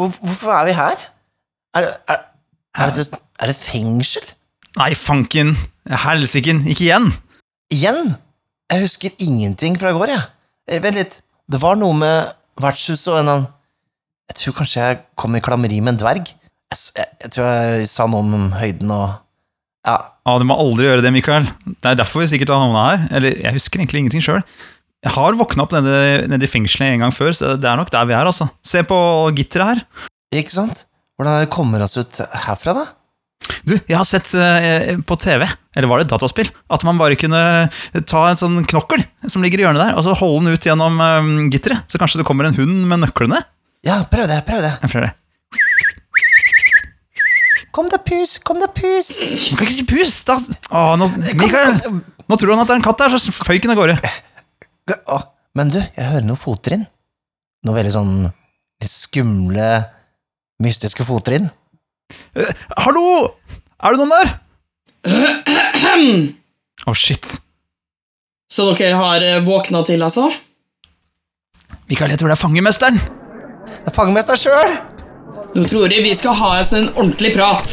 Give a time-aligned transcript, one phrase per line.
[0.00, 1.02] Hvor, hvorfor er vi her?
[1.76, 2.20] Er, er,
[2.80, 3.06] er, det,
[3.38, 4.24] er det fengsel?
[4.80, 5.54] Nei, fanken.
[6.06, 6.62] Helsiken.
[6.70, 7.10] Ikke igjen.
[7.74, 8.14] Igjen?
[8.70, 10.26] Jeg husker ingenting fra i går, jeg.
[10.70, 10.80] Ja.
[10.82, 11.18] Vent litt.
[11.50, 12.30] Det var noe med
[12.62, 13.48] vertshuset og en annen
[14.30, 16.28] Jeg tror kanskje jeg kom i klammeri med en dverg.
[16.70, 19.08] Jeg, jeg, jeg tror jeg sa noe om høyden og
[19.88, 19.96] Ja,
[20.28, 21.48] Ja, Du må aldri gjøre det, Mikael.
[21.66, 23.08] Det er derfor vi sikkert har havna her.
[23.18, 24.44] Eller, jeg husker egentlig ingenting sjøl.
[25.00, 27.88] Jeg har våkna opp nede, nede i fengselet en gang før, så det er nok
[27.92, 28.50] der vi er, altså.
[28.60, 28.96] Se på
[29.36, 30.08] gitteret her.
[30.36, 30.84] ikke sant?
[31.16, 32.84] Hvordan kommer det vi oss ut herfra, da?
[33.64, 37.16] Du, jeg har sett eh, på TV, eller var det et dataspill, at man bare
[37.20, 37.40] kunne
[38.08, 41.00] ta en sånn knokkel som ligger i hjørnet der, og så holde den ut gjennom
[41.00, 41.88] eh, gitteret.
[41.88, 43.40] Så kanskje det kommer en hund med nøklene?
[43.86, 44.76] Ja, prøv det, prøv det.
[44.84, 45.16] Jeg prøver det.
[47.72, 49.14] Kom da, pus, kom da, pus.
[49.48, 50.12] Du kan ikke si pus!
[50.28, 50.36] Da.
[50.74, 51.06] Åh, nå,
[51.38, 51.78] Mikael,
[52.28, 53.96] nå tror han at det er en katt der, så føyk den av gårde.
[55.10, 55.18] Å,
[55.58, 56.84] men du, jeg hører noen fottrinn.
[57.66, 58.14] Noe veldig sånn
[58.80, 59.70] litt skumle,
[60.64, 61.50] mystiske fottrinn.
[62.34, 62.52] Eh,
[62.84, 63.34] hallo!
[63.80, 64.32] Er det noen der?
[66.88, 67.26] Å, shit.
[68.50, 70.30] Så dere har eh, våkna til, altså?
[71.90, 73.00] Mikael, jeg tror det er fangemesteren.
[73.70, 74.74] Det er fangemesteren sjøl!
[75.56, 77.72] Nå tror jeg vi skal ha oss en ordentlig prat.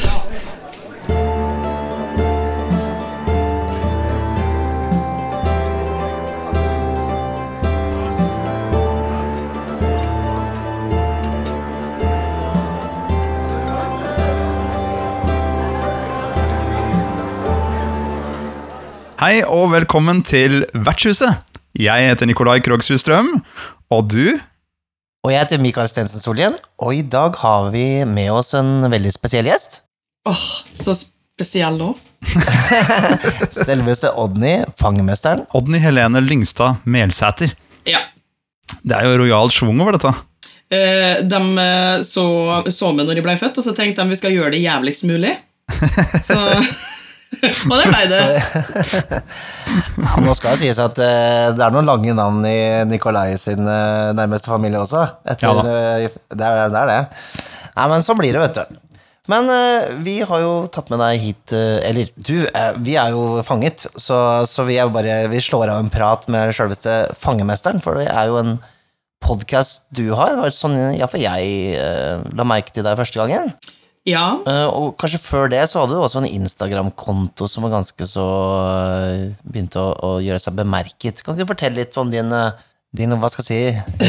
[19.18, 21.40] Hei og velkommen til Vertshuset.
[21.74, 23.32] Jeg heter Nikolai Krogshus Strøm,
[23.90, 24.38] og du
[25.26, 29.10] Og jeg heter Mikael Stensen Solhjell, og i dag har vi med oss en veldig
[29.16, 29.80] spesiell gjest.
[30.30, 31.88] Åh, så spesiell nå.
[33.66, 35.48] Selveste Odny, fangemesteren.
[35.58, 37.56] Odny Helene Lyngstad Melsæter.
[37.90, 38.04] Ja.
[38.86, 40.14] Det er jo rojal schwung over dette.
[40.70, 42.28] Eh, de eh, så,
[42.70, 45.10] så meg når de ble født, og så tenkte de vi skal gjøre det jævligst
[45.10, 45.34] mulig.
[46.28, 46.38] Så
[47.70, 48.24] Og det blei det.
[49.98, 53.66] Ja, nå skal det sies at uh, det er noen lange navn i Nikolai sin
[53.68, 55.04] uh, nærmeste familie også.
[55.28, 57.00] Etter, Ja uh, det, er, det er det.
[57.76, 58.80] Nei, men sånn blir det, vet du.
[59.28, 59.52] Men
[60.06, 62.46] vi har jo tatt med deg hit Eller du,
[62.80, 66.56] vi er jo fanget, så, så vi, er bare, vi slår av en prat med
[66.56, 68.56] selveste fangemesteren, for det er jo en
[69.24, 70.36] podkast du har.
[70.36, 73.52] Det var sånn iallfall jeg eh, la merke til deg første gangen.
[74.08, 74.40] Ja.
[74.48, 78.24] Eh, og kanskje før det så hadde du også en Instagram-konto som var ganske så
[78.64, 81.24] eh, begynte å, å gjøre seg bemerket.
[81.26, 82.52] Kan du fortelle litt om din, eh,
[82.96, 83.62] din hva skal jeg si,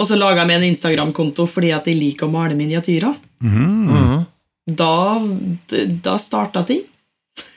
[0.00, 3.16] og så laga jeg meg en Instagram-konto fordi at jeg liker å male miniatyrer.
[3.44, 4.26] Mhm.
[4.70, 5.18] Da,
[6.04, 6.84] da starta ting.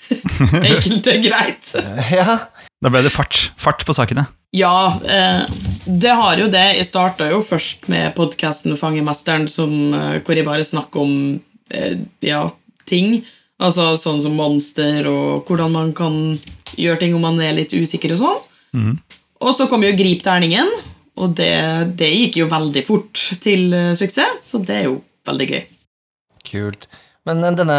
[0.59, 1.73] Enkelt og greit.
[2.09, 2.39] Ja.
[2.83, 4.25] Da ble det fart, fart på sakene.
[4.53, 5.45] Ja, eh,
[5.85, 6.63] det har jo det.
[6.77, 11.97] Jeg starta jo først med podkasten Fangemesteren, som, eh, hvor jeg bare snakker om eh,
[12.23, 12.45] ja,
[12.85, 13.23] ting.
[13.59, 16.39] Altså sånn som monster, og hvordan man kan
[16.79, 18.97] gjøre ting om man er litt usikker og sånn.
[19.43, 20.69] Og så kom jo Grip terningen,
[21.19, 21.53] og det,
[21.99, 25.63] det gikk jo veldig fort til eh, suksess, så det er jo veldig gøy.
[26.47, 26.87] Kult.
[27.27, 27.75] Men denne,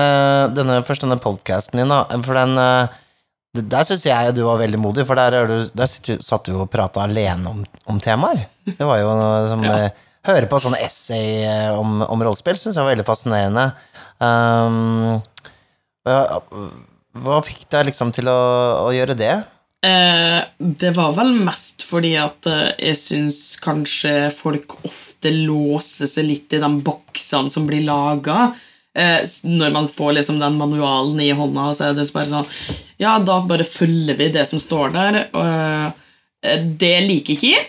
[0.57, 2.57] denne, først denne podcasten din, da, for den
[3.55, 5.87] det- Der syns jeg du var veldig modig, for der, er du, der
[6.21, 8.47] satt du og prata alene om, om temaer.
[8.67, 9.77] Det var jo noe som Ja.
[9.87, 9.91] eh,
[10.25, 13.65] Høre på sånne essay eh, om, om rollespill syns jeg var veldig fascinerende.
[14.25, 15.19] Um,
[16.07, 16.41] hva,
[17.27, 18.39] hva fikk deg liksom til å,
[18.87, 19.35] å gjøre det?
[19.85, 20.39] Eh,
[20.81, 26.57] det var vel mest fordi at eh, jeg syns kanskje folk ofte låser seg litt
[26.57, 28.55] i de boksene som blir laga.
[28.95, 32.51] Eh, når man får liksom den manualen i hånda, så er det så bare sånn
[33.03, 35.19] Ja, da bare følger vi det som står der.
[35.35, 35.47] Og,
[36.47, 37.65] eh, det liker ikke jeg.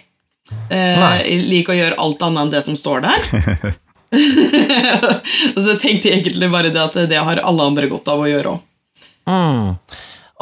[0.70, 3.20] Eh, jeg liker å gjøre alt annet enn det som står der.
[5.56, 8.30] og så tenkte jeg egentlig bare det at det har alle andre godt av å
[8.30, 8.60] gjøre òg.
[9.26, 9.74] Mm.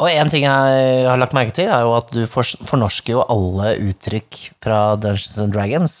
[0.02, 3.76] Og en ting jeg har lagt merke til, er jo at du fornorsker jo alle
[3.88, 5.94] uttrykk fra Dungeons and Dragons.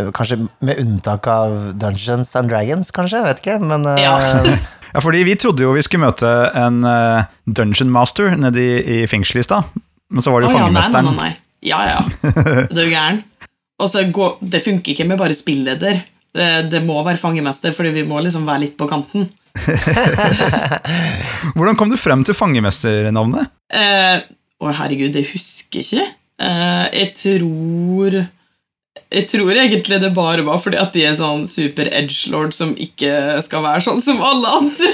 [0.00, 1.50] Eh, Kanskje med unntak av
[1.80, 3.16] Dungeons and Dragons, kanskje?
[3.20, 4.14] Jeg vet ikke, men eh, Ja.
[4.90, 6.26] Ja, fordi vi trodde jo vi skulle møte
[6.58, 9.62] en eh, dungeon master nede i, i fengselet i stad.
[10.10, 11.06] Men så var det jo Å, ja, nei, fangemesteren.
[11.14, 11.30] Nei, nei.
[11.70, 12.00] Ja, ja.
[12.72, 13.20] Det er jo gæren.
[13.78, 15.94] Og så gå- det funker ikke med bare spilleder.
[16.34, 19.28] Det, det må være fangemester, fordi vi må liksom være litt på kanten.
[21.54, 23.50] Hvordan kom du frem til fangemesternavnet?
[23.74, 24.22] Eh,
[24.60, 26.06] å, herregud, jeg husker ikke.
[26.40, 28.18] Eh, jeg tror
[29.10, 33.40] Jeg tror egentlig det bare var fordi at de er sånn super edgelord som ikke
[33.42, 34.90] skal være sånn som alle andre.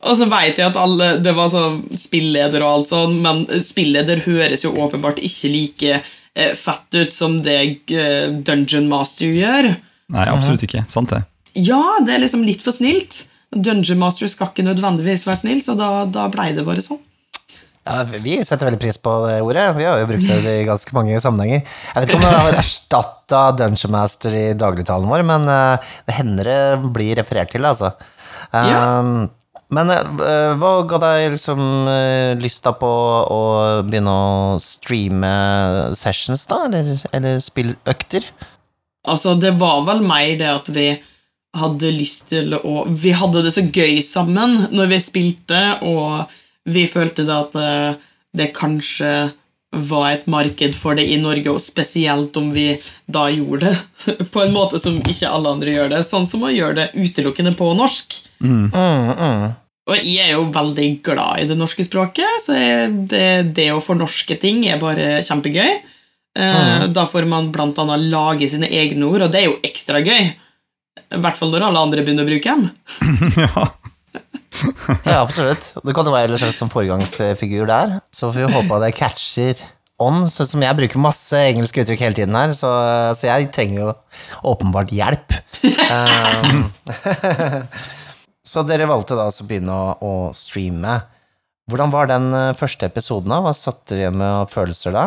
[0.08, 4.24] og så veit jeg at alle Det var sånn spilleder og alt sånn, men spilleder
[4.24, 7.58] høres jo åpenbart ikke like eh, fett ut som det
[7.92, 9.74] eh, Dungeon Master gjør.
[10.16, 10.86] Nei, absolutt ikke.
[10.88, 11.26] Sant det.
[11.60, 13.26] Ja, det er liksom litt for snilt.
[13.52, 17.04] Dungeon Master skal ikke nødvendigvis være snill, så da, da blei det bare sånn.
[17.86, 19.68] Ja, vi setter veldig pris på det ordet.
[19.76, 21.62] Vi har jo brukt det i ganske mange sammenhenger.
[21.62, 26.16] Jeg vet ikke om det har erstatta Dungeon Master i dagligtalen vår, men eh, det
[26.18, 27.92] hender det blir referert til, altså.
[28.50, 28.98] Ja.
[28.98, 29.28] Um,
[29.74, 32.90] men eh, hva ga deg liksom uh, lysta på
[33.34, 33.40] å
[33.86, 35.30] begynne å streame
[35.98, 36.64] sessions, da?
[36.66, 38.26] Eller, eller spilløkter?
[39.06, 40.88] Altså, det var vel mer det at vi
[41.56, 46.26] hadde lyst til å Vi hadde det så gøy sammen når vi spilte, og
[46.66, 49.12] vi følte da at eh, det kanskje
[49.76, 52.68] var et marked for det i Norge, og spesielt om vi
[53.12, 56.52] da gjorde det på en måte som ikke alle andre gjør det, sånn som å
[56.52, 58.20] gjøre det utelukkende på norsk.
[58.40, 59.46] Mm, mm.
[59.86, 62.56] Og jeg er jo veldig glad i det norske språket, så
[63.10, 65.76] det, det å fornorske ting er bare kjempegøy.
[66.36, 70.02] Eh, Da får man blant annet lage sine egne ord, og det er jo ekstra
[70.04, 70.32] gøy.
[71.06, 72.66] I hvert fall når alle andre begynner å bruke dem.
[73.44, 73.68] ja.
[75.06, 75.72] Ja, absolutt.
[75.84, 78.92] Du kan jo være en slags som foregangsfigur der, så får vi håpe at det
[78.98, 79.64] catcher
[80.02, 80.24] on.
[80.30, 82.70] Sånn som jeg bruker masse engelske uttrykk hele tiden her, så,
[83.16, 83.92] så jeg trenger jo
[84.54, 85.36] åpenbart hjelp.
[85.86, 86.66] Um,
[88.50, 90.98] så dere valgte da å begynne å, å streame.
[91.70, 93.40] Hvordan var den eh, første episoden da?
[93.42, 95.06] Hva satte dere igjen med følelser da?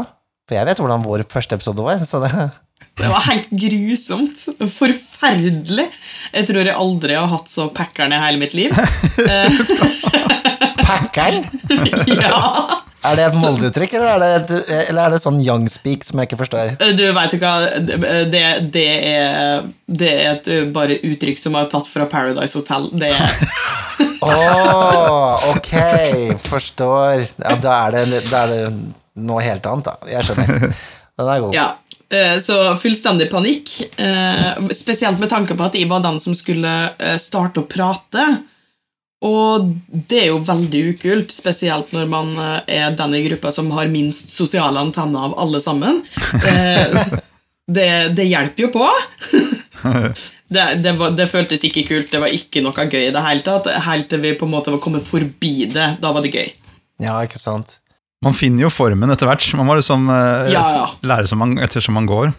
[0.50, 2.32] For jeg vet hvordan vår første episode var, så det
[3.00, 4.44] Det var helt grusomt.
[4.76, 5.88] Forferdelig.
[6.34, 8.76] Jeg tror jeg aldri har hatt så packeren i hele mitt liv.
[10.90, 11.46] Packeren?
[12.20, 12.44] ja.
[13.00, 14.58] Er det et Molde-uttrykk, eller, er det
[14.90, 16.74] eller er det sånn young speak som jeg ikke forstår?
[17.00, 18.00] Du veit jo hva det,
[18.34, 18.42] det,
[18.84, 22.90] er, det er et uh, bare uttrykk som er tatt fra Paradise Hotel.
[23.00, 23.40] Det er
[24.28, 25.74] Åh, ok,
[26.44, 27.24] forstår.
[27.40, 28.64] Ja, da er, det, da er det
[29.30, 30.12] noe helt annet, da.
[30.12, 30.68] Jeg skjønner.
[31.20, 31.56] Den er god.
[31.56, 31.89] Ja, eh,
[32.42, 33.74] så fullstendig panikk.
[34.02, 38.26] eh, Spesielt med tanke på at jeg var den som skulle eh, starte å prate.
[39.22, 39.74] Og
[40.10, 43.92] det er jo veldig ukult, spesielt når man eh, er den i gruppa som har
[43.92, 46.02] minst sosiale antenner av alle sammen.
[46.44, 47.20] Eh,
[47.70, 48.86] Det, det hjelper jo på.
[50.50, 53.44] Det, det, var, det føltes ikke kult, det var ikke noe gøy i det hele
[53.46, 53.68] tatt.
[53.86, 55.86] Helt til vi på en måte var kommet forbi det.
[56.02, 56.50] Da var det gøy.
[57.06, 57.76] Ja, ikke sant.
[58.26, 59.46] Man finner jo formen etter hvert.
[59.56, 60.88] Man må liksom eh, Ja, ja.
[61.08, 62.34] lære som man, ettersom man går.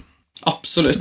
[0.49, 1.01] Absolutt.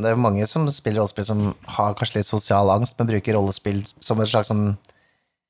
[0.00, 1.42] Det er mange som spiller rollespill som
[1.76, 4.70] har kanskje litt sosial angst, men bruker rollespill som et slags sånn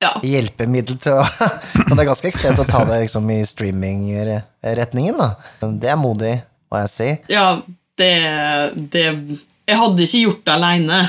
[0.03, 0.15] Ja.
[0.25, 1.25] hjelpemiddel til å
[1.87, 5.35] Men det er ganske ekstremt å ta det liksom i streaming-retningen, da.
[5.61, 6.35] Men Det er modig,
[6.73, 7.09] må jeg si.
[7.31, 7.61] Ja,
[8.01, 8.11] det,
[8.91, 9.05] det
[9.69, 11.01] Jeg hadde ikke gjort det aleine.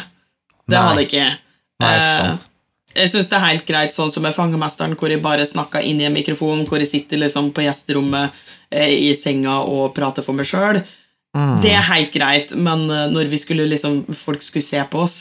[0.67, 0.83] Det Nei.
[0.87, 1.27] hadde jeg ikke.
[1.81, 2.47] Nei, ikke Eh, sant.
[2.95, 6.01] Jeg syns det er helt greit sånn som med Fangemesteren, hvor jeg bare snakker inn
[6.01, 10.37] i en mikrofon, hvor jeg sitter liksom på gjesterommet eh, i senga og prater for
[10.37, 10.81] meg sjøl.
[11.37, 11.61] Mm.
[11.63, 15.15] Det er helt greit, men eh, når vi skulle liksom folk skulle se på oss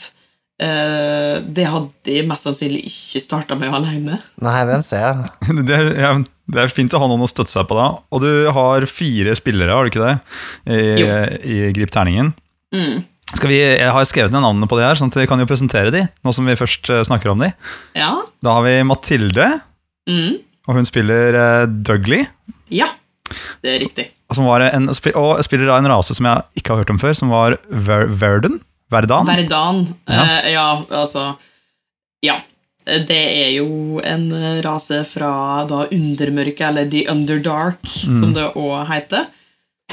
[0.59, 4.19] eh, Det hadde jeg mest sannsynlig ikke starta med alene.
[4.43, 5.31] Nei, den ser jeg.
[5.69, 6.11] Det er, ja,
[6.51, 7.87] det er fint å ha noen å støtte seg på da.
[8.11, 10.17] Og du har fire spillere, har du ikke det?
[10.67, 11.07] I,
[11.47, 12.33] i Grip terningen.
[12.75, 13.05] Mm.
[13.35, 15.47] Skal vi, jeg har skrevet ned navnene på de her, sånn at vi kan jo
[15.49, 17.51] presentere de, nå som vi først eh, snakker om de.
[17.97, 18.11] Ja.
[18.43, 19.51] Da har vi Mathilde,
[20.09, 20.39] Mm.
[20.67, 22.25] og hun spiller eh, Dougley.
[22.73, 22.87] Ja.
[23.61, 24.07] Det er riktig.
[24.33, 27.13] Som var en, og spiller da en rase som jeg ikke har hørt om før,
[27.15, 28.57] som var Ver, Verden.
[28.91, 29.29] Verdan.
[29.29, 29.83] Verdan.
[30.09, 30.23] Ja.
[30.25, 30.65] Uh, ja,
[31.03, 31.27] altså
[32.25, 32.39] Ja.
[32.81, 34.25] Det er jo en
[34.65, 39.27] rase fra da Undermørket, eller The Underdark, som det òg heter.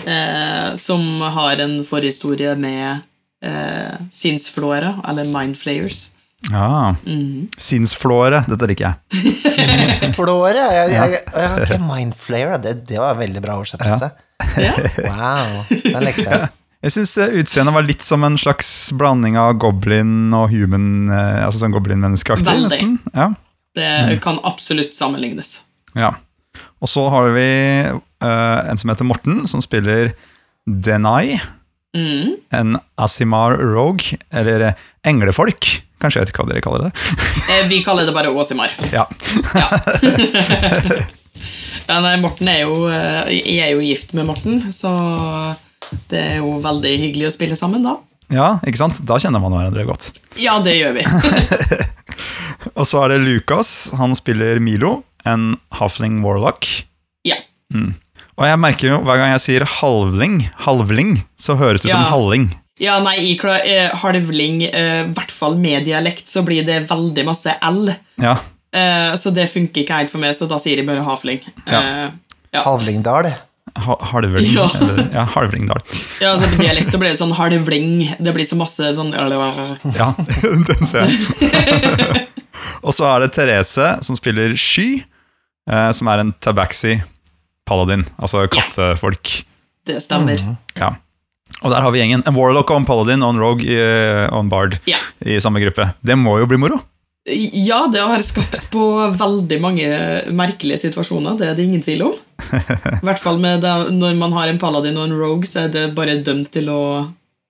[0.09, 3.04] Eh, som har en forhistorie med
[3.45, 6.09] eh, sinnsflåere, eller mindflayers.
[6.52, 6.95] Ja.
[7.59, 9.33] Sinnsflåre, dette liker jeg.
[9.35, 10.62] Sinnsflåre?
[10.76, 12.54] Jeg, jeg, jeg har ikke Mindflayer.
[12.62, 14.12] Det, det var en veldig bra oversettelse.
[14.54, 14.76] Ja.
[15.02, 16.49] Wow, den likte jeg.
[16.78, 21.64] Jeg syns utseendet var litt som en slags blanding av goblin og human, eh, altså
[21.64, 22.54] sånn goblin-menneskeaktig.
[22.62, 22.92] Nesten.
[23.11, 23.33] Ja.
[23.75, 25.64] Det kan absolutt sammenlignes.
[25.99, 26.12] Ja.
[26.78, 27.49] Og så har vi
[27.83, 30.12] uh, en som heter Morten, som spiller
[30.71, 31.40] Denai.
[31.99, 32.33] Mm.
[32.55, 35.69] En Asimar Rogue, eller eh, englefolk.
[35.99, 36.93] Kanskje jeg vet ikke hva dere kaller det.
[37.49, 38.75] Eh, vi kaller det bare Åsimar.
[38.93, 39.07] Ja.
[41.88, 44.90] Ja, nei, Morten er jo eh, Jeg er jo gift med Morten, så
[46.11, 47.95] Det er jo veldig hyggelig å spille sammen da.
[48.28, 48.99] Ja, ikke sant?
[49.09, 50.11] Da kjenner man hverandre godt.
[50.37, 51.07] Ja, det gjør vi.
[52.78, 53.71] Og så er det Lucas.
[53.97, 56.69] Han spiller Milo, en halfling warlock.
[57.25, 57.38] Ja.
[58.38, 62.04] Og jeg merker jo hver gang jeg sier halvling, halvling, så høres det ut Ja.
[62.04, 62.49] som halling.
[62.78, 67.25] Ja, nei, i eh, halvling, eh, i hvert fall med dialekt, så blir det veldig
[67.26, 67.90] masse L.
[68.23, 68.37] Ja,
[68.75, 71.40] Eh, så det funker ikke helt for meg, så da sier jeg bare havling.
[71.64, 71.78] Ja.
[71.80, 72.09] Eh,
[72.52, 72.62] ja.
[72.66, 73.30] Havlingdal.
[73.78, 74.49] ha halvling.
[74.52, 74.66] Ja.
[74.80, 75.80] Eller, ja, halvlingdal.
[76.21, 78.09] ja, altså På dialekt så blir det sånn halvling.
[78.18, 80.12] Det blir så masse sånn Ja,
[80.68, 82.26] den ser jeg.
[82.85, 85.02] Og så er det Therese som spiller Sky,
[85.71, 86.99] eh, som er en tabaxi
[87.69, 89.37] paladin, altså kattefolk.
[89.89, 90.41] Det stemmer.
[90.77, 90.95] Ja.
[91.65, 92.23] Og der har vi gjengen.
[92.29, 93.77] En warlock og en paladin og en rogue i,
[94.29, 94.99] og en bard Ja.
[95.25, 95.91] i samme gruppe.
[96.05, 96.81] Det må jo bli moro.
[97.29, 98.83] Ja, det har skapt på
[99.21, 99.89] veldig mange
[100.33, 102.15] merkelige situasjoner, det er det ingen tvil om.
[102.55, 105.75] I hvert fall med det, når man har en paladin og en rogue, så er
[105.75, 106.79] det bare dømt til å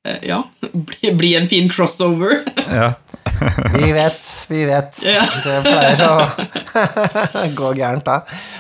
[0.07, 0.41] eh, ja,
[0.73, 2.41] bli, bli en fin crossover.
[2.69, 2.93] Ja.
[3.75, 4.19] Vi vet,
[4.51, 4.99] vi vet.
[5.07, 5.23] Ja.
[5.45, 6.15] Det pleier å
[7.61, 8.17] gå gærent da.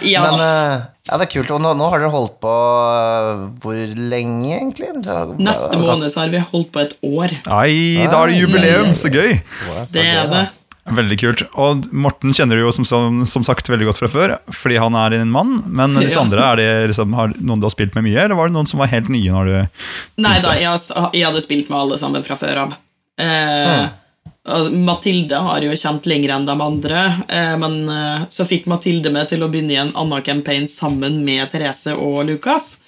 [0.06, 0.22] Ja.
[0.28, 0.76] Men eh,
[1.08, 1.50] ja, det er kult.
[1.56, 3.80] Og nå, nå har dere holdt på eh, hvor
[4.12, 4.92] lenge, egentlig?
[5.02, 7.34] Det var- Neste måned så har vi holdt på et år.
[7.58, 8.94] Ai, da er det jubileum!
[8.98, 9.38] Så gøy!
[9.92, 10.44] Det er det.
[10.94, 11.44] Veldig kult.
[11.60, 14.96] Og Morten kjenner du jo som, som, som sagt veldig godt fra før, fordi han
[14.98, 15.58] er din mann.
[15.66, 16.24] Men disse Ja.
[16.24, 18.68] andre, er det liksom, har noen du har spilt med mye, eller var det noen
[18.70, 19.56] som var helt nye når du
[20.24, 22.76] Nei da, jeg, jeg hadde spilt med alle sammen fra før av.
[23.20, 24.68] Eh, ah.
[24.72, 29.28] Mathilde har jo kjent lenger enn de andre, eh, men eh, så fikk Mathilde meg
[29.32, 32.78] til å begynne i en annen campaign sammen med Therese og Lukas.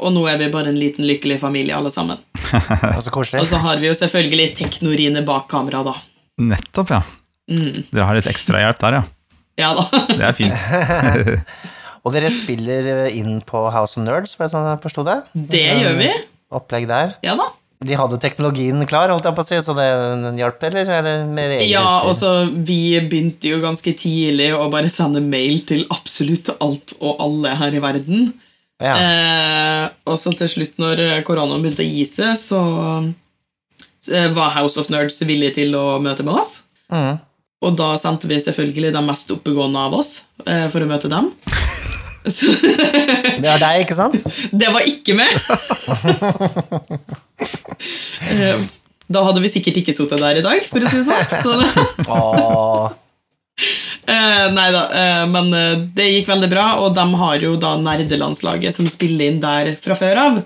[0.00, 2.18] Og nå er vi bare en liten lykkelig familie, alle sammen.
[2.96, 5.94] Og så så har vi jo selvfølgelig Teknorine bak kamera, da.
[6.42, 7.02] Nettopp, ja.
[7.46, 9.04] Dere har litt ekstrahjelp der, ja.
[9.56, 9.86] Ja da.
[10.10, 10.56] Det er fint.
[12.06, 15.20] Og dere spiller inn på House of Nerds, det sånn jeg forsto det?
[15.32, 16.10] Det gjør vi.
[16.54, 17.16] Opplegg der.
[17.26, 17.48] Ja da.
[17.86, 19.84] De hadde teknologien klar, holdt jeg på å si, så det
[20.22, 20.88] den hjalp, eller?
[20.96, 26.54] eller Ja, og så Vi begynte jo ganske tidlig å bare sende mail til absolutt
[26.56, 28.30] alt og alle her i verden.
[28.80, 28.94] Ja.
[28.96, 33.12] Eh, og så til slutt, når koronaen begynte å gi seg, så eh,
[34.08, 36.62] var House of Nerds villig til å møte med oss.
[36.92, 37.18] Mm.
[37.64, 40.10] Og da sendte vi selvfølgelig de mest oppegående av oss
[40.44, 41.30] eh, for å møte dem.
[42.26, 44.18] Så Det var deg, ikke sant?
[44.60, 45.30] det var ikke meg!
[48.26, 48.62] Eh,
[49.06, 51.26] da hadde vi sikkert ikke sittet der i dag, for å si det sånn.
[51.46, 52.96] Så.
[54.06, 57.72] Eh, nei da, eh, men eh, det gikk veldig bra, og de har jo da
[57.80, 60.36] nerdelandslaget som spiller inn der fra før av.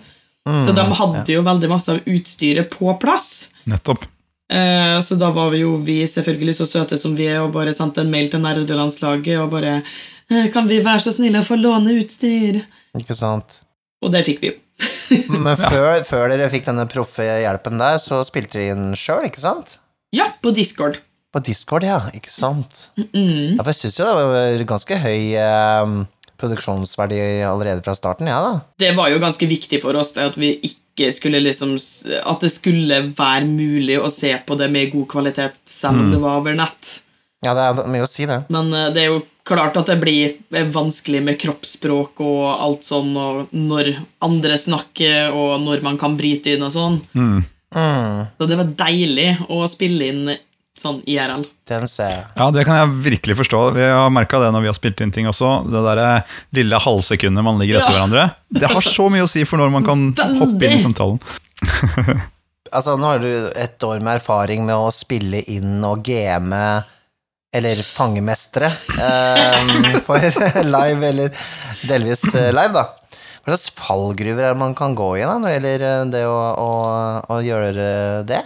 [0.49, 3.51] så de hadde jo veldig masse av utstyret på plass.
[3.69, 4.07] Nettopp.
[4.51, 7.75] Eh, så da var vi jo vi selvfølgelig så søte som vi er, og bare
[7.77, 11.59] sendte en mail til nerdelandslaget og bare eh, Kan vi være så snille å få
[11.61, 12.59] låne utstyr?
[12.99, 13.61] Ikke sant.
[14.03, 14.57] Og det fikk vi jo.
[15.45, 19.43] Men før, før dere fikk denne proffe hjelpen der, så spilte dere inn sjøl, ikke
[19.45, 19.77] sant?
[20.17, 20.99] Ja, på Discord.
[21.31, 22.01] På Discord, ja.
[22.17, 22.89] Ikke sant?
[22.99, 23.55] Mm.
[23.55, 25.95] Ja, for jeg syns jo det var ganske høy eh,
[26.41, 28.55] produksjonsverdi allerede fra starten, ja da.
[28.81, 31.77] Det var jo ganske viktig for oss det at vi ikke skulle liksom
[32.29, 36.19] At det skulle være mulig å se på det med god kvalitet, selv om det
[36.21, 36.91] var over nett.
[37.41, 38.43] Ja, det er mye å si, det.
[38.53, 42.85] Men eh, det er jo klart at det blir eh, vanskelig med kroppsspråk og alt
[42.85, 43.95] sånn, og når
[44.27, 47.01] andre snakker, og når man kan bryte inn og sånn.
[47.17, 47.41] Mm,
[48.37, 50.35] Så det var deilig å spille inn
[50.81, 51.45] sånn IRL.
[51.71, 52.25] den ser jeg.
[52.41, 53.61] Ja, det kan jeg virkelig forstå.
[53.77, 55.53] Vi har merka det når vi har spilt inn ting også.
[55.71, 56.03] Det der
[56.57, 57.99] lille halvsekundet man ligger etter Ja.
[58.01, 58.25] hverandre.
[58.51, 60.39] Det har så mye å si for når man kan Veldig.
[60.41, 61.21] hoppe inn i samtalen.
[62.71, 63.27] Altså, nå har du
[63.59, 66.55] et år med erfaring med å spille inn og game
[67.51, 70.23] eller fangemestere um, for
[70.63, 71.33] live, eller
[71.89, 72.85] delvis eh, live, da.
[73.51, 76.25] Hva slags fallgruver er det man kan gå i da, når det gjelder eh, det
[76.31, 76.71] å, å,
[77.35, 77.85] å gjøre
[78.29, 78.41] det?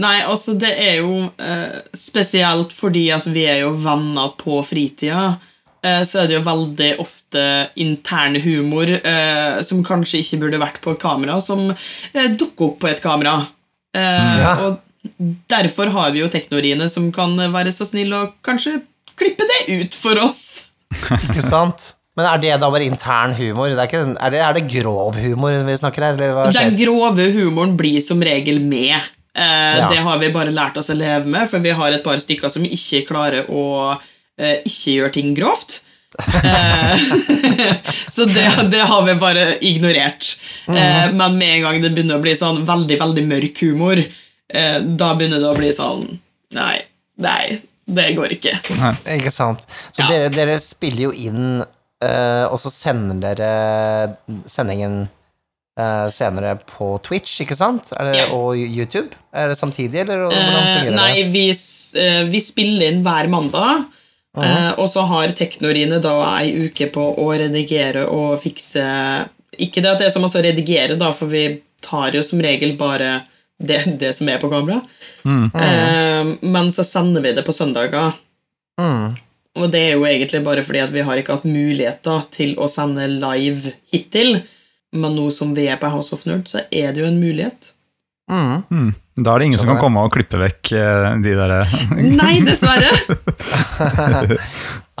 [0.00, 5.38] Nei, altså, det er jo eh, spesielt fordi at vi er jo venner på fritida.
[5.80, 7.44] Eh, så er det jo veldig ofte
[7.80, 12.78] intern humor eh, som kanskje ikke burde vært på et kamera, som eh, dukker opp
[12.84, 13.38] på et kamera.
[13.96, 14.52] Eh, Ja.
[14.68, 14.76] Og
[15.48, 18.82] derfor har vi jo teknoriene som kan være så snill og kanskje
[19.16, 20.42] klippe det ut for oss.
[21.24, 21.94] Ikke sant?
[22.18, 23.70] Men er det da bare intern humor?
[23.70, 26.76] Det er, ikke, er, det, er det grov humor vi snakker her, eller hva Den
[26.80, 28.96] grove humoren blir som regel med.
[29.34, 29.86] Eh, Ja.
[29.88, 32.50] Det har vi bare lært oss å leve med, for vi har et par stykker
[32.50, 33.62] som ikke klarer å
[34.38, 35.78] eh, ikke gjøre ting grovt.
[36.18, 36.98] Eh,
[38.16, 40.32] så det, det har vi bare ignorert.
[40.66, 44.02] Eh, men med en gang det begynner å bli sånn veldig veldig mørk humor,
[44.50, 46.08] eh, da begynner det å bli sånn
[46.50, 46.80] Nei,
[47.22, 48.56] nei, det går ikke.
[49.14, 49.62] Ikke sant?
[49.94, 50.08] Så Ja.
[50.10, 51.60] dere, dere spiller jo inn,
[52.50, 54.16] og så sender dere
[54.48, 55.02] sendingen
[55.78, 57.92] eh, senere på Twitch, ikke sant?
[57.96, 58.26] Er det, Ja.
[58.36, 59.14] Og YouTube?
[59.32, 61.32] Er det samtidig, eller hvordan Eh, fungerer nei, det?
[61.32, 61.44] vi,
[62.00, 63.84] eh, vi spiller inn hver mandag,
[64.36, 69.28] eh, og så har Teknorine da ei uke på å redigere og fikse
[69.58, 72.40] Ikke det at det er så masse å redigere, da, for vi tar jo som
[72.40, 73.24] regel bare
[73.60, 74.80] det, det som er på kamera.
[75.26, 78.14] Eh, men så sender vi det på søndager.
[78.80, 79.16] Mm.
[79.58, 82.68] Og det er jo egentlig bare fordi at vi har ikke hatt muligheter til å
[82.70, 84.40] sende live hittil.
[84.94, 87.72] Men nå som vi er på House of Nerd, så er det jo en mulighet.
[88.30, 88.62] Mm.
[88.70, 88.90] Mm.
[89.20, 91.54] Da er det ingen som kan komme og klippe vekk eh, de der
[92.20, 92.90] Nei, dessverre!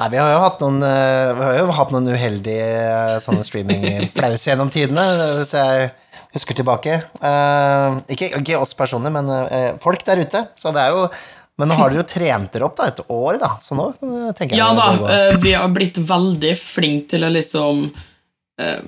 [0.00, 3.46] Nei, vi har jo hatt noen, eh, vi har jo hatt noen uheldige eh, sånne
[3.46, 5.04] streaming-flaus gjennom tidene,
[5.38, 5.90] hvis jeg
[6.34, 6.94] husker tilbake.
[7.18, 10.44] Uh, ikke, ikke oss personlig, men uh, folk der ute.
[10.58, 11.08] Så det er jo
[11.60, 13.90] Men nå har dere jo trent dere opp da, et år, da, så nå
[14.38, 17.84] tenker jeg Ja da, eh, vi har blitt veldig flinke til å liksom
[18.60, 18.80] eh,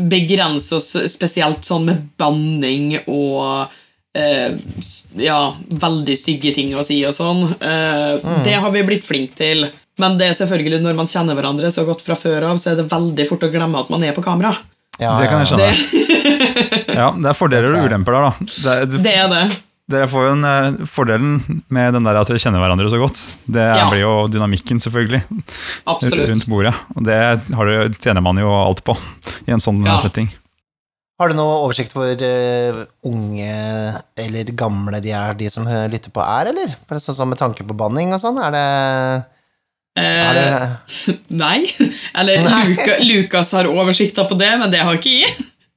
[0.00, 3.68] begrense oss spesielt sånn med banning og
[4.18, 4.56] eh,
[5.22, 5.40] ja,
[5.86, 7.44] veldig stygge ting å si og sånn.
[7.60, 9.68] Eh, Det har vi blitt flinke til.
[9.98, 12.76] Men det er selvfølgelig når man kjenner hverandre så godt fra før av, så er
[12.80, 14.52] det veldig fort å glemme at man er på kamera.
[14.98, 15.70] Ja, Det kan jeg skjønne.
[15.70, 16.94] Det.
[16.98, 18.50] Ja, det er fordeler og ulemper der, da.
[18.50, 19.42] Det, er- Det er det.
[19.88, 23.20] Dere får jo en eh, Fordelen med den der at dere kjenner hverandre så godt,
[23.48, 23.86] det Ja.
[23.88, 25.22] blir jo dynamikken, selvfølgelig,
[25.88, 26.28] Absolutt.
[26.28, 26.74] rundt bordet.
[26.96, 27.16] Og det
[27.56, 28.96] har dere- tjener man jo alt på
[29.48, 29.96] i en sånn Ja.
[29.98, 30.28] setting.
[31.18, 36.20] Har du noe oversikt hvor eh, unge eller gamle de er, de som lytter på,
[36.22, 36.68] er, eller?
[36.86, 39.24] For det er sånn som Med tanke på banning og sånn, er det,
[39.98, 40.46] er det
[41.08, 41.66] Eh, nei.
[42.14, 45.32] Eller Luka, Lukas har oversikta på det, men det har ikke jeg.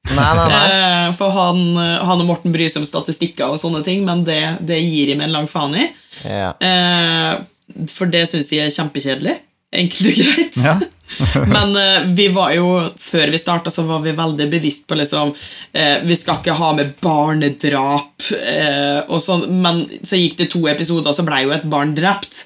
[0.09, 0.61] Nei, nei, nei.
[0.73, 4.39] Eh, For han, han og Morten bryr seg om statistikker og sånne ting, men det,
[4.65, 5.85] det gir jeg meg en lang faen i.
[6.25, 6.51] Ja.
[6.57, 9.37] Eh, For det syns jeg er kjempekjedelig.
[9.81, 10.57] Enkelt og greit.
[10.65, 10.79] Ja.
[11.53, 12.67] Men eh, vi var jo,
[12.99, 15.33] før vi starta, så var vi veldig bevisst på liksom
[15.73, 20.63] eh, Vi skal ikke ha med barnedrap eh, og sånn, men så gikk det to
[20.71, 22.45] episoder, så blei jo et barn drept.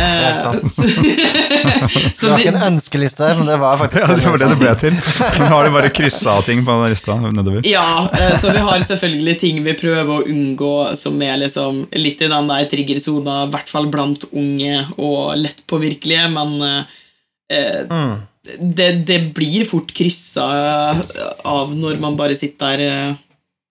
[0.00, 0.40] Eh,
[0.74, 4.60] så, Det var ikke en ønskeliste, men det var faktisk Ja, det var det det
[4.60, 4.96] ble til.
[5.40, 7.66] Nå har de bare kryssa av ting på den lista nedover.
[7.68, 12.22] ja, eh, så vi har selvfølgelig ting vi prøver å unngå som er liksom litt
[12.22, 16.96] i den der triggersona, i hvert fall blant unge og lett påvirkelige, men eh,
[17.50, 18.20] Mm.
[18.76, 20.46] det, det blir fort kryssa
[21.44, 23.14] av når man bare sitter der eh,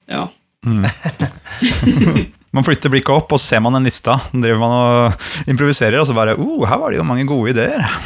[0.10, 0.26] Ja.
[2.52, 4.16] Man flytter blikket opp, og så ser man en lista.
[4.34, 7.86] Driver man og improviserer, og så bare oh, her var det jo mange gode ideer.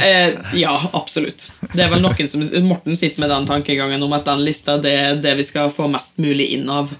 [0.00, 1.48] Eh, ja, absolutt.
[1.72, 4.92] Det er vel noen som Morten sitter med den tankegangen om at den lista det
[4.94, 6.92] er det vi skal få mest mulig inn av.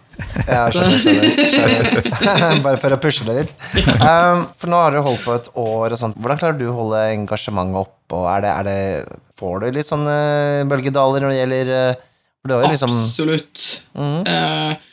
[0.49, 2.61] Ja, skjønner.
[2.67, 3.55] Bare for å pushe det litt.
[4.03, 6.19] Um, for nå har du holdt på et år og sånt.
[6.19, 8.19] Hvordan klarer du å holde engasjementet opp?
[8.35, 8.79] Er det, er det,
[9.39, 10.21] får du litt sånne
[10.71, 12.07] bølgedaler når det gjelder uh,
[12.49, 13.83] jo liksom Absolutt.
[14.27, 14.90] Eh,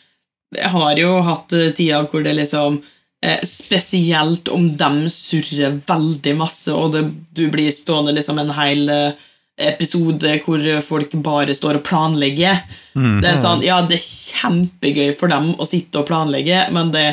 [0.55, 2.79] jeg har jo hatt eh, tider hvor det liksom
[3.25, 7.03] eh, Spesielt om dem surrer veldig masse, og det,
[7.35, 9.25] du blir stående liksom en hel eh,
[9.57, 12.59] episode hvor folk bare står og planlegger.
[12.93, 17.07] Det er sånn, ja, det er kjempegøy for dem å sitte og planlegge, men det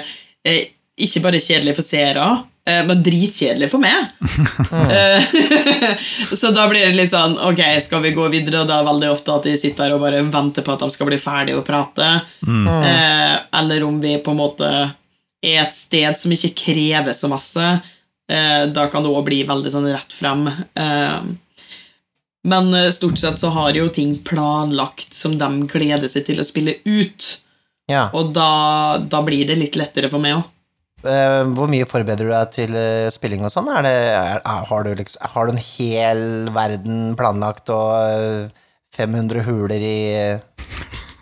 [0.45, 0.67] er
[1.01, 2.25] ikke bare kjedelig for seere,
[2.69, 4.11] eh, men dritkjedelig for meg.
[4.75, 5.23] Eh,
[6.41, 8.63] så da blir det litt sånn Ok, skal vi gå videre?
[8.63, 10.83] Og da er det veldig ofte at de sitter her og bare venter på at
[10.83, 12.09] de skal bli ferdige å prate.
[12.45, 12.69] Mm.
[13.61, 14.71] eller om vi på en måte
[15.45, 17.65] er et sted som ikke krever så masse.
[18.33, 20.47] Eh, da kan det òg bli veldig sånn rett frem.
[20.49, 21.19] Eh,
[22.49, 26.49] men eh, stort sett så har jo ting planlagt som de gleder seg til å
[26.49, 27.31] spille ut.
[27.91, 28.09] Ja.
[28.17, 30.51] Og da, da blir det litt lettere for meg òg.
[31.05, 33.69] Eh, hvor mye forbereder du deg til eh, spilling og sånn?
[33.69, 33.85] Har,
[34.97, 36.23] liksom, har du en hel
[36.55, 38.65] verden planlagt og eh,
[38.97, 39.99] 500 huler i,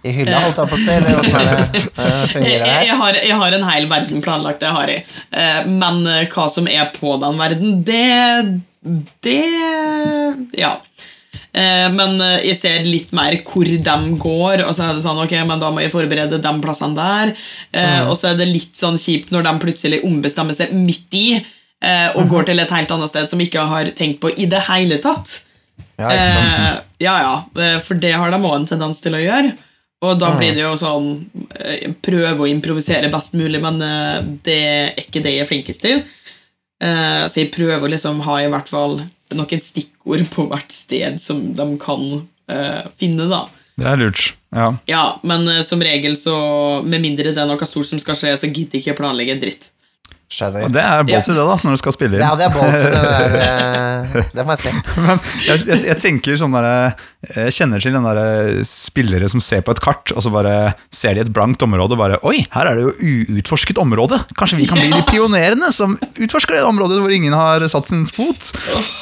[0.05, 0.93] i hylla, holdt jeg på å si?
[0.99, 4.93] Eller åssen er det eh, jeg, har, jeg har en hel verden planlagt, det har
[4.93, 5.07] jeg.
[5.31, 8.61] Eh, Men eh, hva som er på den verden, det
[9.23, 9.41] Det
[10.59, 10.75] Ja.
[11.55, 15.21] Eh, Men eh, jeg ser litt mer hvor de går, og så er det sånn,
[15.25, 17.35] ok, men da må jeg forberede de plassene der.
[17.77, 18.09] Mm.
[18.09, 22.09] Og så er det litt sånn kjipt når de plutselig ombestemmer seg midt i eh,
[22.17, 24.97] og går til et helt annet sted som ikke har tenkt på i det hele
[25.03, 25.43] tatt.
[26.01, 26.09] Ja?
[26.09, 26.73] Eh,
[27.05, 29.53] ja, ja, eh, for det har de òg en tendens til å gjøre.
[30.03, 31.05] Og da blir det jo sånn
[31.63, 35.85] eh, Prøve å improvisere best mulig, men eh, det er ikke det jeg er flinkest
[35.85, 36.01] til.
[36.83, 38.97] Eh, Så jeg prøver å liksom ha i hvert fall
[39.39, 43.45] noen stikkord på hvert sted som de kan uh, finne, da.
[43.81, 44.33] Det er lurt.
[44.53, 44.71] Ja.
[44.91, 46.35] Ja, men uh, som regel så
[46.85, 49.37] Med mindre det er noe stort som skal skje, så gidder jeg ikke jeg planlegge
[49.37, 49.71] en dritt.
[50.33, 50.65] Skjønner.
[50.65, 52.23] Og det er ballsy, det, da, når du skal spille inn.
[52.25, 53.41] Ja, det er ballsy, det
[54.23, 54.73] eh, Det må jeg si.
[54.97, 59.39] Men jeg, jeg, jeg tenker sånn derre Jeg kjenner til den der eh, spillere som
[59.39, 62.41] ser på et kart, og så bare ser de et blankt område og bare Oi,
[62.51, 64.19] her er det jo uutforsket område!
[64.35, 68.03] Kanskje vi kan bli de pionerene som utforsker det området hvor ingen har satt sin
[68.11, 68.51] fot?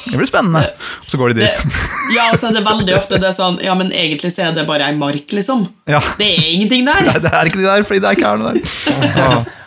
[0.05, 0.67] Det blir spennende.
[1.09, 1.81] Så går de Det, dit.
[2.19, 4.59] ja, og så er det veldig ofte det er sånn Ja, men egentlig så er
[4.59, 5.65] det bare ei mark, liksom.
[5.89, 6.03] Ja.
[6.21, 7.01] Det er ingenting der.
[7.09, 8.61] Nei, det er ikke det der, fordi det er ikke her noe der.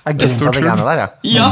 [0.04, 1.10] Jeg er grunnen til at det greiene der, ja.
[1.40, 1.50] Ja.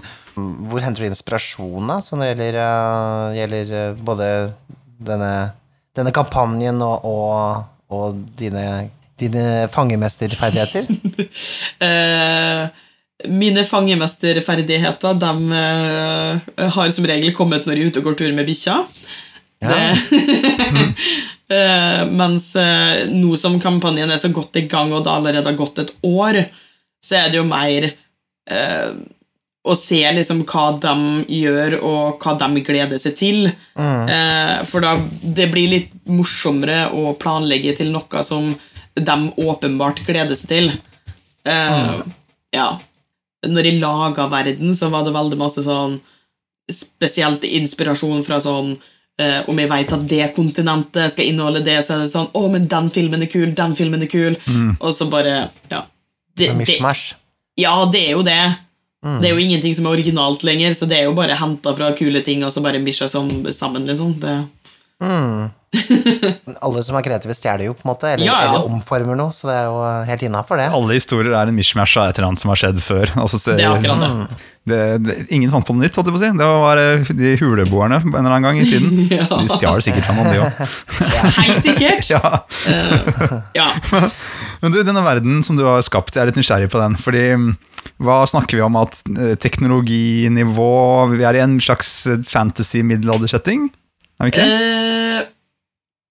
[0.70, 1.98] Hvor henter du inspirasjon, da?
[2.04, 4.28] Så når det gjelder, eh, gjelder eh, både
[5.06, 5.32] denne,
[5.96, 10.86] denne kampanjen og, og, og dine, dine fangemesterferdigheter?
[11.80, 12.68] Eh,
[13.28, 18.34] mine fangemesterferdigheter de, uh, har som regel kommet når jeg er ute og går tur
[18.36, 18.76] med bikkja.
[19.60, 19.96] Det-
[21.52, 25.58] uh, mens uh, nå som kampanjen er så godt i gang, og det allerede har
[25.58, 26.42] gått et år,
[27.04, 27.90] så er det jo mer
[29.70, 30.94] å se liksom hva de
[31.30, 33.44] gjør, og hva de gleder seg til.
[34.10, 38.50] Eh, for da det blir litt morsommere å planlegge til noe som
[38.98, 40.72] de åpenbart gleder seg til.
[41.46, 42.00] Eh,
[42.52, 42.72] Ja.
[43.46, 46.00] Når jeg laga verden, så var det veldig masse sånn
[46.70, 48.74] Spesielt inspirasjon fra sånn
[49.18, 52.42] eh, Om jeg vet at det kontinentet skal inneholde det, så er det sånn Å,
[52.52, 54.36] men den filmen er kul, den filmen er kul.
[54.80, 55.84] Og så bare Ja.
[56.36, 56.76] Det, Så det,
[57.56, 58.42] ja, det er jo det.
[59.00, 61.92] Det er jo ingenting som er originalt lenger, så det er jo bare henta fra
[61.96, 64.12] kule ting og så bare misja sammen, liksom.
[64.20, 64.34] Det,
[66.60, 68.48] Alle som er kreative, stjeler jo, på en måte, eller, Ja, ja.
[68.50, 70.66] eller omformer noe, så det er jo helt innafor, det.
[70.76, 73.12] Alle historier er en mishmash av et eller annet som har skjedd før.
[73.24, 74.10] Altså, så- det er akkurat det.
[74.70, 76.32] det, det, ingen fant på noe nytt, holdt jeg på å si.
[76.40, 76.82] Det var
[77.22, 79.00] de huleboerne en eller annen gang i tiden.
[79.20, 79.26] Ja.
[79.30, 80.52] De stjal sikkert fra noen, de òg.
[81.40, 82.10] Helt sikkert.
[82.10, 82.42] Ja.
[82.66, 83.70] Uh, ja.
[84.60, 86.98] Men du, denne verden som du har skapt, jeg er litt nysgjerrig på den.
[87.00, 87.50] Fordi mm,
[88.00, 90.72] hva snakker vi om at eh, teknologinivå
[91.14, 93.68] Vi er i en slags eh, fantasy-middelaldersetting?
[94.20, 94.46] Er vi ikke?
[94.46, 95.20] Eh,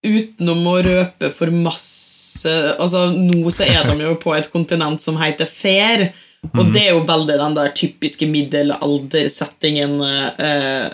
[0.09, 5.17] utenom å røpe for masse Altså, nå så er de jo på et kontinent som
[5.19, 6.07] heter Fair,
[6.53, 10.87] og det er jo veldig den der typiske middelaldersettingen eh,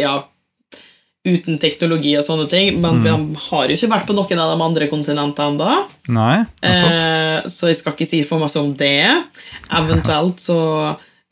[0.00, 0.16] Ja,
[1.30, 3.12] uten teknologi og sånne ting, men vi
[3.48, 5.76] har jo ikke vært på noen av de andre kontinentene ennå.
[6.16, 6.36] Nei?
[6.66, 9.06] Eh, så jeg skal ikke si for masse om det.
[9.80, 10.58] Eventuelt så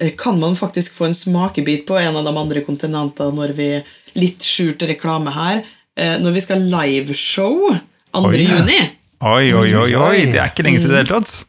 [0.01, 3.71] eh, kan man faktisk få en smakebit på en av de andre kontinentene når vi
[4.19, 5.61] Litt skjult reklame her.
[5.99, 7.69] eh, når vi skal liveshow
[8.15, 8.25] 2.
[8.25, 8.41] Oi.
[8.47, 8.79] juni.
[9.21, 11.45] Oi, oi, oi, oi, det er ikke lenge siden i det hele tatt.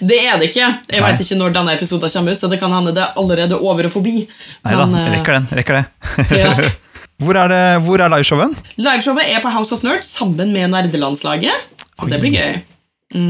[0.00, 0.68] Det er det ikke.
[0.90, 3.58] Jeg veit ikke når denne episoden kommer ut, så det kan hende det er allerede
[3.60, 4.24] over og forbi.
[4.64, 5.46] Nei da, eh, rekker den.
[5.60, 5.84] rekker det.
[6.40, 6.54] ja.
[7.22, 8.56] Hvor er, det, hvor er liveshowen?
[8.80, 12.56] Liveshowet er på House of Nerds sammen med nerdelandslaget, så det blir gøy.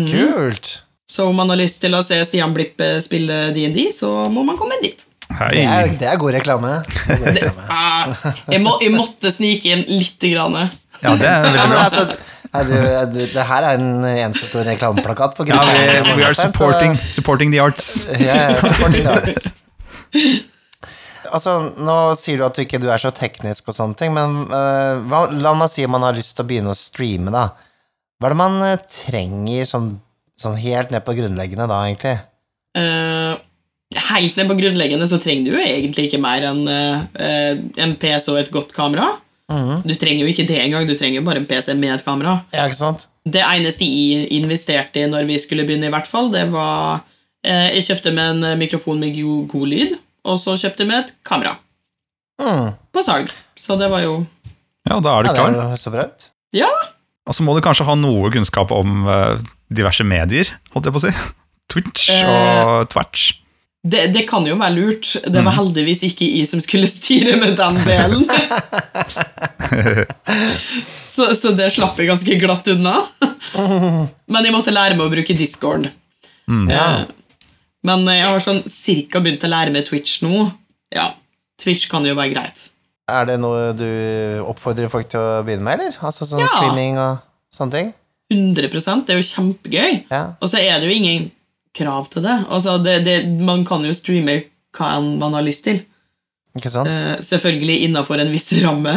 [0.08, 0.70] Kult!
[1.10, 4.42] Så om man har lyst til å se Stian Blipp eh, spille D&D, så må
[4.46, 5.04] man komme dit.
[5.36, 5.50] Hei.
[5.52, 6.70] Det er, det er god reklame.
[7.04, 7.66] Er god reklame.
[7.74, 8.10] Ah,
[8.52, 10.56] jeg, må, jeg måtte snike inn lite grann.
[11.02, 11.84] Ja, det er veldig bra.
[11.84, 12.04] altså,
[12.68, 12.74] du,
[13.12, 16.96] du, det her er en eneste stor reklameplakat på Ja, vi, we, we are supporting,
[17.12, 18.06] supporting the arts.
[18.20, 19.48] Ja, supporting the arts.
[21.32, 24.44] Altså, nå sier du at du ikke du er så teknisk og sånne ting, men
[24.50, 27.46] uh, hva, la meg si om man har lyst til å begynne å streame, da.
[28.20, 29.88] Hva er det man uh, trenger sånn,
[30.40, 32.16] sånn helt ned på grunnleggende da, egentlig?
[32.76, 33.34] Uh,
[34.10, 38.40] helt ned på grunnleggende så trenger du jo egentlig ikke mer enn en PC og
[38.40, 39.12] et godt kamera.
[39.84, 42.38] Du trenger jo ikke det engang, du trenger jo bare en PC med et kamera.
[42.54, 43.04] Ja, ikke sant?
[43.28, 47.04] Det eneste jeg investerte i når vi skulle begynne, i hvert fall, det var
[47.44, 51.56] Jeg kjøpte meg en mikrofon med go- god lyd, og så kjøpte med et kamera
[52.40, 52.72] Mm.
[52.92, 53.28] på salg.
[53.54, 54.26] Så det var jo
[54.88, 55.52] Ja, da er du Ja, det klar.
[55.70, 56.04] høres så bra.
[56.52, 56.68] Ja!
[57.26, 59.38] Og så må du kanskje ha noe kunnskap om eh,
[59.72, 61.12] diverse medier, holdt jeg på å si.
[61.72, 63.22] Twitch og Twatch.
[63.84, 65.10] Det, det kan jo være lurt.
[65.28, 68.24] Det var heldigvis ikke jeg som skulle styre med den delen.
[71.04, 72.94] så, så det slapp jeg ganske glatt unna.
[74.32, 75.90] Men jeg måtte lære meg å bruke Discord.
[76.70, 76.86] Ja.
[77.84, 80.46] Men jeg har sånn cirka begynt å lære med Twitch nå.
[80.94, 81.10] Ja,
[81.60, 82.70] Twitch kan jo være greit.
[83.10, 83.84] Er det noe du
[84.48, 85.98] oppfordrer folk til å begynne med, eller?
[86.00, 86.48] Altså sånn Ja.
[86.48, 87.18] streaming og
[87.52, 87.94] sånne ting?
[88.32, 90.04] 100 Det er jo kjempegøy.
[90.10, 90.22] Ja.
[90.40, 91.30] Og så er det jo ingen
[91.76, 92.46] krav til det.
[92.48, 94.44] Altså, det, det man kan jo streame
[94.74, 95.84] hva man har lyst til.
[96.54, 96.86] Ikke sant?
[96.86, 98.92] Eh, selvfølgelig innafor en viss ramme.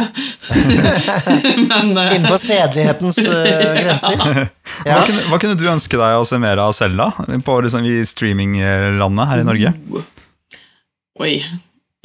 [1.70, 3.32] Men eh, Innenfor sedelighetens uh,
[3.82, 4.14] grenser.
[4.20, 4.44] Hva,
[4.86, 5.00] Ja.
[5.08, 7.10] kunne, hva kunne du ønske deg å se mer av Selda
[7.42, 9.72] på liksom, i streaminglandet her i Norge?
[11.18, 11.32] Oi.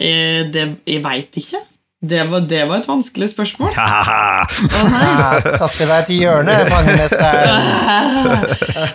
[0.01, 1.61] Eh, det, jeg veit ikke.
[2.03, 3.77] Det var, det var et vanskelig spørsmål.
[3.77, 3.83] Å
[4.89, 5.05] nei.
[5.05, 5.27] Ja,
[5.61, 7.61] satt vi deg til hjørne, fangemesteren.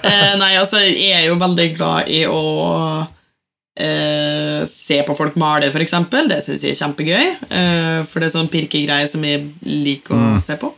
[0.08, 2.38] Eh, nei, altså, jeg er jo veldig glad i å
[3.78, 6.28] eh, se på folk male, for eksempel.
[6.30, 7.24] Det syns jeg er kjempegøy.
[7.48, 10.72] Eh, for det er sånn pirkegreier som jeg liker å se på.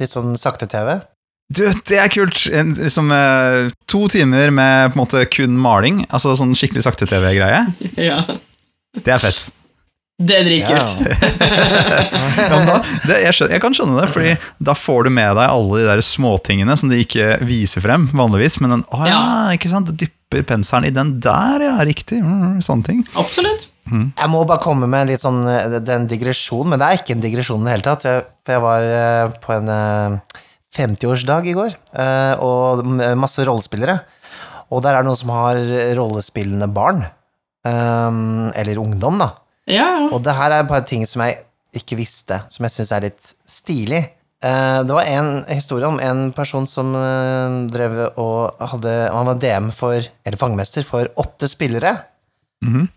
[0.00, 0.98] Litt sånn sakte-TV.
[1.50, 2.44] Du, det er kult!
[2.54, 7.64] En, liksom, eh, to timer med på en måte kun maling, altså sånn skikkelig sakte-TV-greie.
[8.10, 8.22] Ja.
[8.90, 9.50] Det er fett.
[10.20, 10.90] Det er dritkult.
[11.00, 12.58] Ja,
[13.08, 14.34] ja, jeg, jeg kan skjønne det, Fordi
[14.68, 18.58] da får du med deg alle de der småtingene som de ikke viser frem vanligvis.
[18.60, 19.20] Men den, å ja,
[19.56, 22.20] ikke sant, dypper penselen i den der, ja, riktig.
[22.20, 23.00] Mm, sånne ting.
[23.18, 23.70] Absolutt.
[23.90, 27.00] Jeg må bare komme med litt sånn eh, det er en digresjon, men det er
[27.00, 28.04] ikke en digresjon i det hele tatt.
[28.44, 30.38] For jeg var eh, på en eh,
[30.76, 32.84] 50-årsdag i går, eh, og
[33.18, 33.96] masse rollespillere.
[34.70, 35.58] Og der er det noen som har
[35.98, 37.02] rollespillende barn.
[37.66, 38.20] eh,
[38.60, 39.32] Eller ungdom, da.
[39.68, 40.06] Ja, ja.
[40.14, 41.42] Og det her er et par ting som jeg
[41.76, 44.00] ikke visste, som jeg syns er litt stilig.
[44.42, 49.34] Eh, Det var en historie om en person som eh, drev og hadde Han var
[49.42, 51.92] DM for, eller fangemester for åtte spillere.
[52.64, 52.88] Mhm.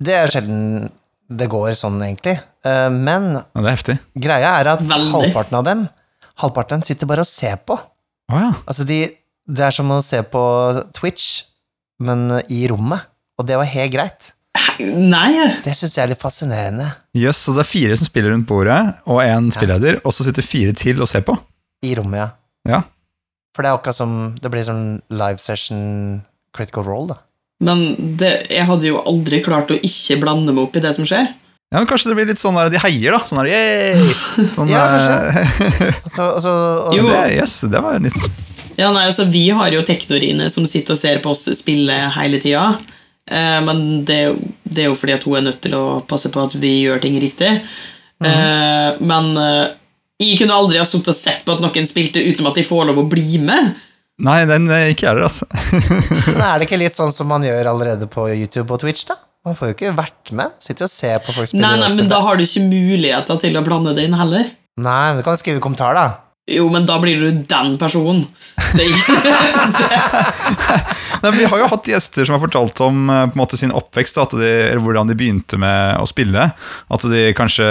[0.00, 0.90] Det er sjelden
[1.28, 2.38] det går sånn, egentlig.
[2.64, 5.12] Eh, Men Ja, det er greia er at Veldig.
[5.12, 5.88] halvparten av dem
[6.38, 7.74] Halvparten sitter bare og ser på.
[8.30, 8.52] Oh, ja.
[8.66, 9.10] Altså, de,
[9.48, 10.42] det er som å se på
[10.94, 11.42] Twitch,
[12.00, 13.00] men i rommet.
[13.38, 14.32] Og det var helt greit.
[14.78, 15.32] Nei,
[15.64, 16.86] Det syns jeg er litt fascinerende.
[17.18, 18.78] Jøss, så det er fire som spiller rundt bordet,
[19.10, 21.34] og én spilleder, og så sitter fire til og ser på?
[21.86, 22.28] I rommet, ja.
[22.68, 22.82] Ja.
[23.56, 26.20] For det er akkurat som Det blir sånn live session
[26.54, 27.16] critical role, da.
[27.64, 31.06] men det, jeg hadde jo aldri klart å ikke blande meg opp i det som
[31.06, 31.28] skjer.
[31.72, 33.18] Ja, men Kanskje det blir litt sånn der de heier, da.
[33.28, 34.12] Sånn der, yay!
[34.54, 36.52] Sånn, Ja, eh, Altså, altså,
[36.88, 37.08] og, Jo.
[37.10, 38.16] det, yes, det var litt
[38.78, 42.40] Ja, nei, altså Vi har jo teknorine som sitter og ser på oss spille hele
[42.40, 42.70] tida.
[43.28, 44.20] Eh, men det,
[44.64, 47.02] det er jo fordi at hun er nødt til å passe på at vi gjør
[47.04, 47.50] ting riktig.
[48.24, 49.66] Eh, men eh,
[50.18, 52.88] jeg kunne aldri ha sittet og sett på at noen spilte uten at de får
[52.88, 53.76] lov å bli med.
[54.26, 55.46] Nei, den er ikke jeg heller, altså.
[56.34, 59.14] Men er det ikke litt sånn som man gjør allerede på YouTube og Twitch, da?
[59.46, 60.56] Man får jo ikke vært med.
[60.60, 61.62] Sitter og ser på folk spille.
[61.62, 64.50] Nei, nei, men da har du ikke muligheter til å blande det inn heller.
[64.82, 66.08] Nei, men du kan skrive kommentar, da.
[66.48, 68.24] Jo, men da blir du den personen.
[68.74, 68.86] Det,
[71.22, 73.74] Nei, Vi har jo hatt gjester som har fortalt om eh, på en måte sin
[73.74, 76.48] oppvekst, da, at de, eller hvordan de begynte med å spille.
[76.94, 77.66] At de kanskje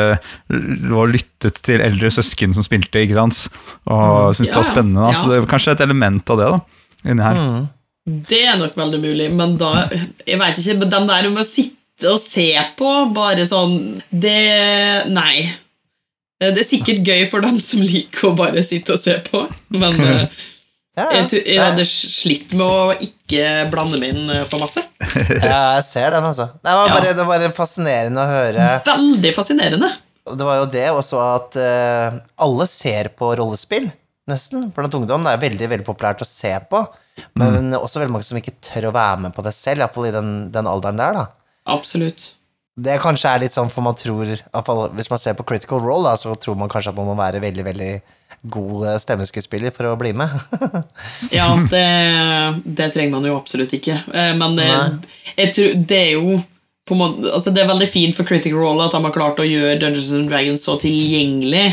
[0.91, 3.47] var lyttet til eldre søsken som spilte, ikke sant?
[3.87, 5.09] og syntes det var spennende.
[5.09, 5.17] Ja.
[5.17, 6.59] Så det er kanskje et element av det da,
[7.07, 7.41] inni her.
[8.31, 11.47] det er nok veldig mulig, men da Jeg veit ikke, men den der med å
[11.47, 13.71] sitte og se på, bare sånn
[14.11, 15.47] Det Nei.
[16.37, 19.41] Det er sikkert gøy for dem som liker å bare sitte og se på,
[19.73, 20.27] men eh,
[20.97, 24.83] Ja, jeg, jeg hadde slitt med å ikke blande meg inn eh, for masse.
[25.49, 26.49] ja jeg ser den, altså.
[26.61, 28.69] Det var bare, det var bare fascinerende å høre.
[28.85, 29.91] Veldig fascinerende.
[30.27, 33.85] Det var jo det også at uh, alle ser på rollespill,
[34.27, 35.23] nesten, blant ungdom.
[35.23, 36.81] Det er veldig veldig populært å se på,
[37.39, 40.13] men også veldig mange som ikke tør å være med på det selv, iallfall i
[40.13, 41.29] den, den alderen der, da.
[41.77, 42.33] Absolutt.
[42.77, 46.17] Det kanskje er litt sånn for man tror Hvis man ser på Critical Role, da,
[46.19, 47.91] så tror man kanskje at man må være veldig veldig
[48.53, 50.29] god eh, stemmeskuespiller for å bli med.
[51.37, 51.87] Ja, det,
[52.63, 53.97] det trenger man jo absolutt ikke.
[54.13, 54.69] Eh, Men det,
[55.33, 56.37] jeg tror det er jo
[56.95, 59.79] måte, altså Det er veldig fint for Critical Role at de har klart å gjøre
[59.81, 61.65] Dungeons and Dragons så tilgjengelig.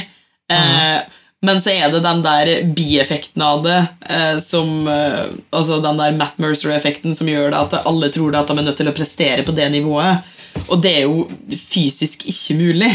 [0.51, 1.05] Eh,
[1.45, 6.17] men så er det den der bieffekten av det, eh, som eh, Altså den der
[6.17, 9.45] Matt Mercer-effekten som gjør det at alle tror at de er nødt til å prestere
[9.47, 10.25] på det nivået.
[10.69, 11.27] Og det er jo
[11.59, 12.93] fysisk ikke mulig.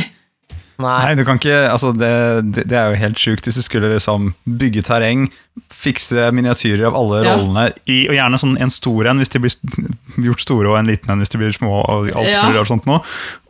[0.80, 0.94] Nei.
[1.04, 2.10] Nei, du kan ikke, altså det,
[2.56, 5.26] det, det er jo helt sjukt hvis du skulle liksom bygge terreng,
[5.76, 7.34] fikse miniatyrer av alle Ja.
[7.36, 9.58] rollene, i, og gjerne sånn en stor en hvis de blir
[10.30, 11.82] gjort store, og en liten en hvis de blir små.
[11.84, 12.46] og alt Ja.
[12.48, 13.02] og sånt nå.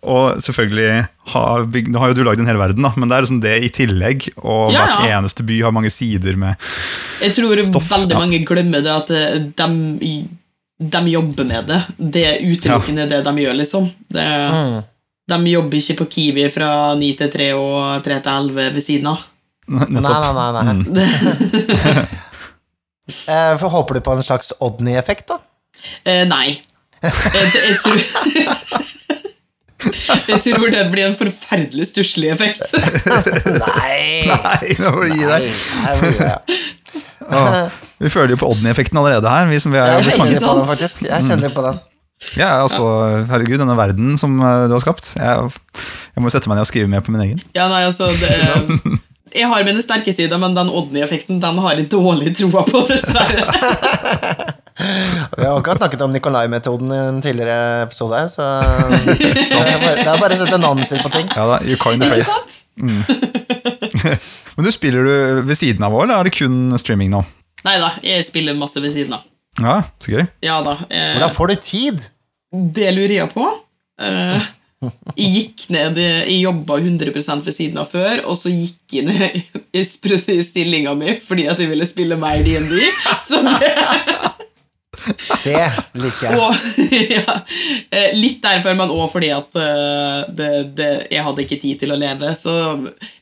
[0.10, 3.18] Og selvfølgelig, ha, bygg, nå har jo du lagd en hel verden, da, men det
[3.20, 7.22] er liksom det i tillegg, og Ja, hvert eneste by har mange sider med stoff.
[7.22, 8.26] Jeg tror Stoff, veldig ja.
[8.26, 10.28] mange glemmer det at eh, de,
[10.80, 11.82] de jobber med det.
[11.98, 13.90] Det er utelukkende det de gjør, liksom.
[14.08, 14.80] Det, Mm.
[15.30, 19.12] De jobber ikke på Kiwi fra 9 til 3 og 3 til 11 ved siden
[19.12, 19.20] av.
[19.70, 20.64] Nei, nei, nei.
[20.64, 20.74] nei.
[20.74, 22.08] Mm.
[23.28, 25.40] Eh, for håper du på en slags Odny-effekt, da?
[26.06, 26.60] Eh, nei.
[27.02, 27.98] Jeg, jeg tror
[30.28, 32.74] Jeg tror det blir en forferdelig stusslig effekt.
[33.48, 34.28] Nei!
[34.30, 35.48] Nei, nå må du gi deg.
[35.86, 35.96] Nei?
[35.96, 37.09] Åh,
[38.04, 39.50] vi føler jo på Odny-effekten allerede her.
[39.52, 41.06] Vi som vi er Jeg kjenner på den, faktisk.
[41.10, 41.80] Jeg kjenner på den.
[42.36, 42.86] Ja, altså,
[43.30, 45.06] herregud, denne verden som eh, du har skapt.
[45.16, 45.52] Jeg,
[46.16, 47.40] jeg må sette meg ned og skrive mer på min egen.
[47.56, 48.34] Ja, nei, altså det,
[49.40, 53.46] Jeg har mine sterke sider, men den Odny-effekten Den har jeg dårlig troa på, dessverre.
[55.38, 60.20] Vi har ikke snakket om Nikolai-metoden i en tidligere episode her, så, så det er
[60.22, 61.28] bare- å sette navnet sitt på ting.
[61.36, 62.32] Ja da, you coin the Ikke face.
[62.32, 62.54] sant?
[64.60, 67.22] Men du spiller du ved siden av òg, eller er det kun streaming nå?
[67.64, 69.24] Nei da, jeg spiller masse ved siden av.
[69.60, 70.26] Ja, så gøy.
[70.44, 70.74] Ja da.
[70.92, 72.08] Eh, Hvordan får du tid?
[72.76, 73.46] det lurer jeg på.
[74.04, 74.48] Eh,
[75.20, 79.40] Jeg gikk ned Jeg jobba 100 ved siden av før, og så gikk jeg ned
[79.76, 79.84] i
[80.44, 82.76] stillinga mi fordi at jeg ville spille mer DND.
[83.28, 83.74] Så det
[85.44, 85.62] Det
[86.00, 86.40] liker jeg.
[86.40, 86.56] og,
[87.18, 87.36] ja,
[87.92, 91.96] eh, Litt derfor, men òg fordi at eh, det, det, jeg hadde ikke tid til
[91.96, 92.34] å leve.
[92.38, 92.54] Så,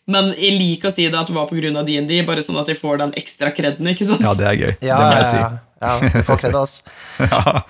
[0.10, 1.84] men jeg liker å si det at det var pga.
[1.88, 3.90] DND, bare sånn at jeg får den ekstra kreden.
[3.92, 4.24] ikke sant?
[4.26, 4.74] Ja, det er gøy.
[4.88, 5.42] Ja, det må jeg si.
[5.42, 5.50] ja.
[5.84, 6.80] ja, du får kred av oss.
[7.28, 7.62] Ja.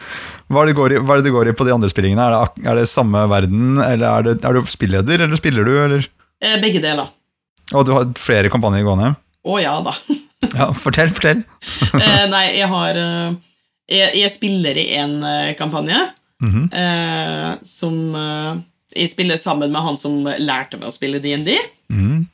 [0.47, 2.23] Hva, er det går hva er det det går i på de andre spillingene?
[2.23, 5.73] Er det, er det samme verden, eller er, det, er du spilleder, eller spiller du,
[5.83, 6.07] eller?
[6.39, 7.09] Eh, Begge deler.
[7.75, 9.11] Og du har flere kampanjer gående?
[9.47, 9.95] Å ja da.
[10.53, 11.39] Ja, fortell, fortell.
[11.97, 12.97] Eh, nei, jeg har
[13.87, 15.99] jeg, jeg spiller i en eh, kampanje
[16.43, 16.73] -hmm.
[16.73, 18.57] eh, som eh,
[18.95, 21.51] Jeg spiller sammen med han som lærte meg å spille DND.
[21.91, 22.27] Mm.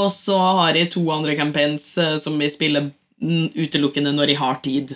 [0.00, 2.88] Og så har jeg to andre campaigns eh, som jeg spiller
[3.22, 4.94] mm, utelukkende når jeg har tid.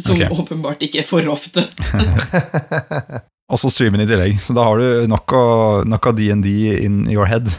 [0.00, 0.28] Som okay.
[0.34, 1.62] åpenbart ikke er for ofte.
[3.52, 4.40] Og så streamen i tillegg.
[4.42, 6.48] Så da har du nok av DND
[6.82, 7.52] in your head.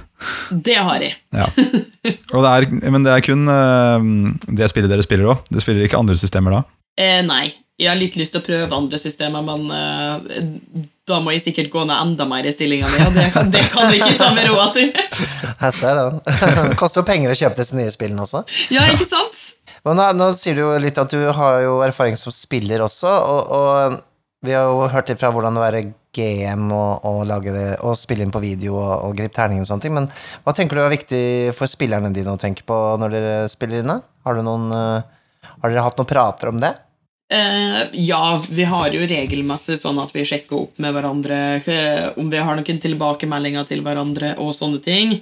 [0.52, 1.16] Det har jeg.
[1.32, 1.46] Ja.
[2.34, 3.46] Og det er, men det er kun
[4.58, 5.46] det spillet dere spiller òg?
[5.48, 6.64] Det spiller ikke andre systemer da?
[7.00, 7.54] Eh, nei.
[7.76, 11.74] Jeg har litt lyst til å prøve andre systemer, men uh, da må jeg sikkert
[11.74, 14.30] gå ned enda mer i stillinga mi, og det kan, det kan jeg ikke ta
[14.32, 14.94] med råd til.
[15.66, 16.20] Jeg ser den.
[16.80, 18.44] Koster jo penger å kjøpe disse nye spillene også.
[18.72, 19.42] Ja, ikke sant?
[19.88, 23.12] Men nå, nå sier du jo litt at du har jo erfaring som spiller også,
[23.12, 24.00] og, og
[24.46, 25.84] vi har jo hørt litt fra hvordan det er å være
[26.16, 29.70] GM og, og, lage det, og spille inn på video og, og gripe terninger og
[29.70, 30.08] sånne ting, men
[30.46, 31.26] hva tenker du er viktig
[31.58, 34.00] for spillerne dine å tenke på når dere spiller inne?
[34.26, 36.72] Har, du noen, eh, har dere hatt noen prater om det?
[37.34, 42.30] Eh, ja, vi har jo regelmessig sånn at vi sjekker opp med hverandre uh, om
[42.30, 45.16] vi har noen tilbakemeldinger til hverandre og sånne ting.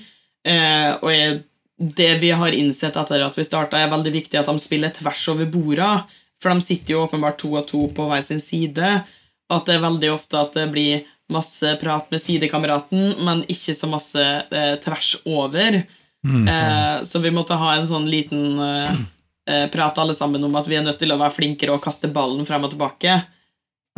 [0.43, 1.37] Uh, og jeg,
[1.79, 5.23] det vi har innsett etter at vi starta, er veldig viktig at de spiller tvers
[5.31, 5.93] over borda.
[6.43, 8.93] For de sitter jo åpenbart to og to på hver sin side.
[9.53, 13.87] At det er veldig ofte at det blir masse prat med sidekameraten, men ikke så
[13.87, 14.25] masse
[14.83, 15.79] tvers over.
[16.23, 18.59] Eh, så vi måtte ha en sånn liten
[19.47, 22.11] eh, eh, alle sammen om at vi er nødt til å være flinkere og kaste
[22.13, 23.17] ballen frem og tilbake.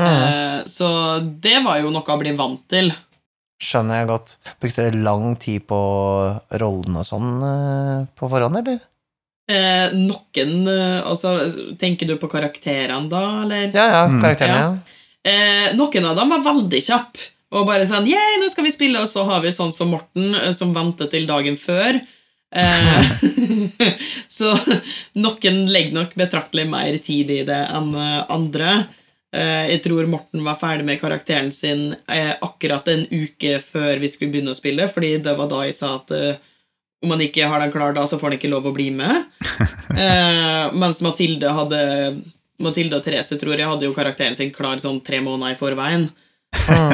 [0.01, 0.89] Eh, så
[1.21, 2.91] det var jo noe å bli vant til.
[3.63, 4.35] Skjønner jeg godt.
[4.59, 5.79] Brukte dere lang tid på
[6.59, 8.81] rollen og sånn eh, på forhånd, eller?
[9.45, 10.67] Eh, noen
[11.05, 11.37] Altså,
[11.79, 13.69] tenker du på karakterene da, eller?
[13.71, 14.21] Ja, ja, Mm.
[14.21, 14.59] karakterene.
[14.59, 14.73] Ja.
[14.73, 14.95] Ja.
[15.25, 17.31] Eh, noen av dem var veldig kjappe.
[17.55, 18.99] Og bare sånn Yeah, nå skal vi spille!
[19.01, 22.01] Og så har vi sånn som Morten, som venter til dagen før.
[22.55, 23.05] Eh,
[24.27, 24.53] så
[25.19, 28.85] noen legger nok betraktelig mer tid i det enn eh, andre.
[29.35, 34.11] Eh, jeg tror Morten var ferdig med karakteren sin eh, akkurat en uke før vi
[34.11, 36.15] skulle begynne å spille, fordi det var da jeg sa at
[37.05, 39.27] om han ikke har den klar da, så får han ikke lov å bli med.
[40.81, 41.81] Mens Mathilde hadde
[42.63, 46.07] Mathilde og Therese tror jeg hadde jo karakteren sin klar sånn tre måneder i forveien.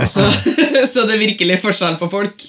[0.10, 0.26] Så,
[0.92, 2.44] så det er virkelig forskjell på folk.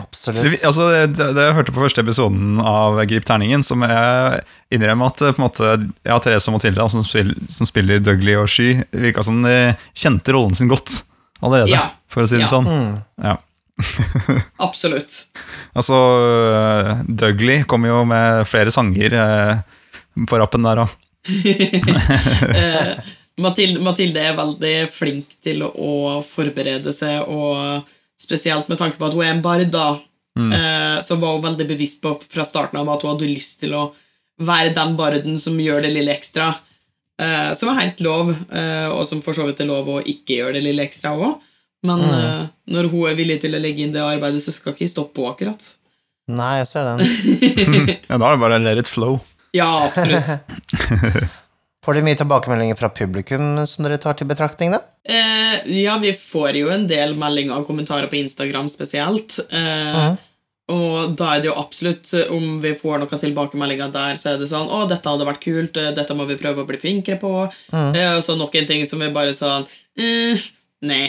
[0.00, 0.42] Absolutt.
[0.44, 4.40] Det, altså, det, det jeg hørte på første episoden av Grip terningen, som jeg
[4.76, 5.72] innrømmer at på en måte,
[6.06, 9.56] ja, Therese og Mathilde, som, spiller, som spiller Dougley og Sky, virka som de
[9.96, 11.02] kjente rollen sin godt
[11.42, 11.84] allerede, Ja.
[12.08, 12.52] for å si det Ja.
[12.52, 12.66] sånn.
[12.70, 12.94] Mm.
[13.24, 13.36] Ja.
[14.66, 15.12] Absolutt.
[15.76, 15.96] Altså,
[17.08, 19.58] Dougley kom jo med flere sanger eh,
[20.28, 20.94] på rappen der òg.
[22.56, 22.96] Eh,
[23.42, 27.84] Mathilde, Mathilde er veldig flink til å forberede seg, og
[28.20, 29.88] spesielt med tanke på at hun er en bard, da,
[30.40, 33.76] eh, så var hun veldig bevisst på fra starten av at hun hadde lyst til
[33.76, 33.90] å
[34.42, 36.52] være den barden som gjør det lille ekstra.
[37.20, 40.40] Eh, som er helt lov, eh, og som for så vidt er lov å ikke
[40.42, 41.38] gjøre det lille ekstra òg.
[41.86, 42.46] Men mm.
[42.72, 45.32] når hun er villig til å legge inn det arbeidet, så skal ikke stoppe henne
[45.36, 45.68] akkurat.
[46.26, 47.04] Nei, jeg ser den.
[48.10, 49.20] Ja, da er det bare let it flow.
[49.56, 51.36] Ja, absolutt.
[51.86, 54.80] Får dere mye tilbakemeldinger fra publikum som dere tar til betraktning, da?
[55.06, 59.38] Eh, ja, vi får jo en del meldinger og kommentarer på Instagram spesielt.
[59.54, 60.16] Eh,
[60.68, 64.48] Og da er det jo absolutt, om vi får noen tilbakemeldinger der, så er det
[64.50, 65.76] sånn 'Å, dette hadde vært kult.
[65.78, 67.52] eh, Dette må vi prøve å bli flinkere på.'
[67.94, 69.64] Eh, og så noen ting som vi bare sånn
[69.96, 70.36] eh,
[70.82, 71.06] Nei.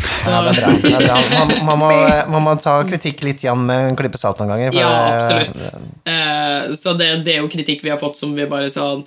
[0.00, 0.72] Så, Ja, det er bra.
[0.72, 1.46] Det er bra.
[1.46, 4.72] Man, man, må, man må ta kritikk litt igjen med en klype salt noen ganger.
[4.72, 5.76] Ja, absolutt.
[6.08, 9.04] Eh, så det, det er jo kritikk vi har fått som vi bare sånn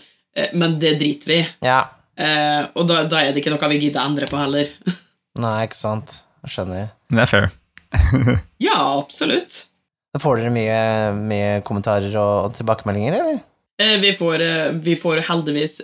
[0.54, 1.48] Men det driter vi i.
[1.66, 1.80] Ja.
[2.20, 4.70] Eh, og da, da er det ikke noe vi gidder å endre på heller.
[5.44, 6.18] Nei, ikke sant.
[6.46, 6.90] Jeg skjønner.
[7.12, 7.50] Det er fair.
[8.70, 9.64] ja, absolutt.
[10.14, 10.80] Da får dere mye,
[11.20, 13.42] mye kommentarer og, og tilbakemeldinger, eller?
[13.80, 15.80] Eh, vi, får, eh, vi får heldigvis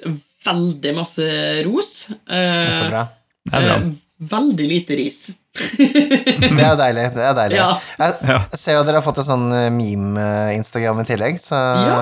[0.46, 1.26] veldig masse
[1.66, 1.92] ros.
[2.28, 3.06] Eh, Så bra.
[3.46, 3.76] Det er bra.
[3.80, 3.90] eh,
[4.36, 5.20] veldig lite ris.
[5.56, 7.04] Det er deilig.
[7.16, 7.58] det er deilig.
[7.62, 7.68] Ja.
[8.02, 11.56] Jeg, jeg ser jo at dere har fått en sånn eh, meme-instagram i tillegg, så
[11.56, 12.00] Ja.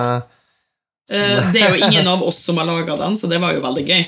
[1.12, 3.64] Eh, det er jo ingen av oss som har laga den, så det var jo
[3.64, 4.06] veldig gøy.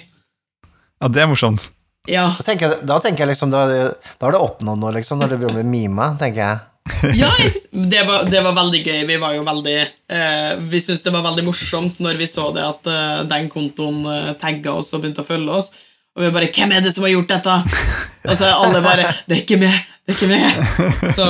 [1.03, 1.71] Ja, det er morsomt.
[2.07, 5.19] Ja, Da tenker, jeg, da tenker jeg liksom Da, da har du oppnådd noe, liksom,
[5.19, 6.59] når det blir mima, tenker jeg.
[7.19, 7.33] ja
[7.71, 9.01] det, var, det var veldig gøy.
[9.09, 12.63] Vi var jo veldig eh, Vi syntes det var veldig morsomt når vi så det
[12.63, 15.73] at eh, den kontoen eh, tagga oss og begynte å følge oss.
[16.17, 17.59] Og vi bare 'Hvem er det som har gjort dette?'
[18.31, 19.83] Og så er alle bare 'Det er ikke meg!
[20.07, 21.25] Det er ikke meg!' Så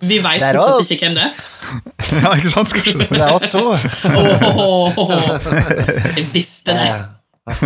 [0.00, 1.40] vi veit fortsatt ikke hvem det er.
[2.24, 2.72] Ja, ikke sant?
[2.74, 3.08] Kanskje det.
[3.12, 3.60] Det er oss to.
[3.70, 5.02] Åh,
[6.16, 6.88] jeg visste det.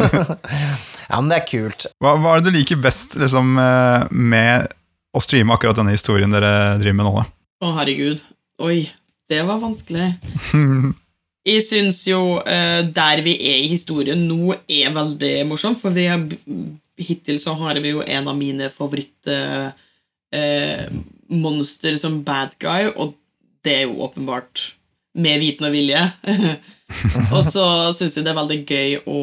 [1.04, 1.84] Ja, men det er kult.
[2.02, 4.70] Hva, hva er det du liker best liksom, eh, med
[5.14, 7.12] å streame akkurat denne historien dere driver med nå?
[7.20, 7.24] da?
[7.62, 8.22] Å, herregud.
[8.64, 8.78] Oi,
[9.30, 10.08] det var vanskelig.
[11.44, 16.08] Jeg syns jo eh, der vi er i historien nå, er veldig morsomt, for vi
[16.08, 16.24] har,
[16.96, 19.72] hittil så har vi jo en av mine favorittmonster
[20.34, 20.86] eh,
[21.34, 23.14] monster som bad guy, og
[23.64, 24.72] det er jo åpenbart
[25.22, 26.02] med viten og vilje.
[27.34, 27.66] og så
[27.96, 29.20] syns jeg det er veldig gøy å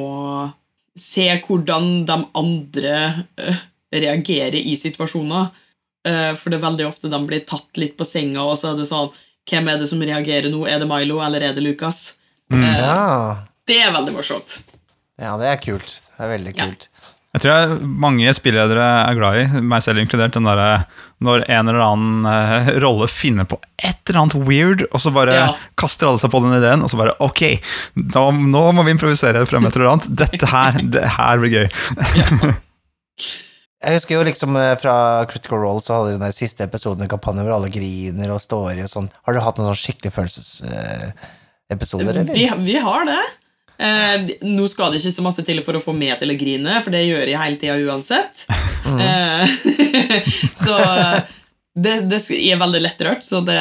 [0.98, 2.96] se hvordan de andre
[3.40, 3.60] eh,
[3.94, 5.52] reagerer i situasjoner.
[6.08, 8.80] Eh, for det er veldig ofte de blir tatt litt på senga, og så er
[8.82, 9.12] det sånn
[9.50, 10.60] Hvem er det som reagerer nå?
[10.70, 12.14] Er det Milo, eller er det Lucas?
[12.54, 13.42] Eh, Ja.
[13.66, 14.60] det er veldig morsomt.
[15.18, 15.96] ja, det er kult.
[16.14, 16.86] Det er veldig kult.
[17.32, 20.84] Jeg tror jeg mange spilledere er glad i, meg selv inkludert, den derre
[21.24, 25.36] når en eller annen eh, rolle finner på et eller annet weird, og så bare
[25.38, 25.46] Ja.
[25.80, 27.42] kaster alle seg på den ideen, og så bare ok,
[27.96, 30.10] da, nå må vi improvisere frem et eller annet.
[30.26, 31.68] Dette her, det her blir gøy.
[33.82, 34.94] Jeg husker jo liksom eh, fra
[35.32, 38.42] Critical Role så hadde de den der siste episoden en kampanje hvor alle griner og
[38.44, 39.08] står i og sånn.
[39.26, 42.34] Har du hatt noen sånn skikkelig følelsesepisoder, eller?
[42.36, 43.18] Vi, vi har det.
[43.82, 46.78] Eh, nå skal det ikke så masse til for å få meg til å grine,
[46.86, 48.46] for det gjør jeg hele tida uansett.
[48.86, 49.46] Eh,
[50.64, 50.78] så
[51.74, 53.58] det, det er veldig lettrørt, så det,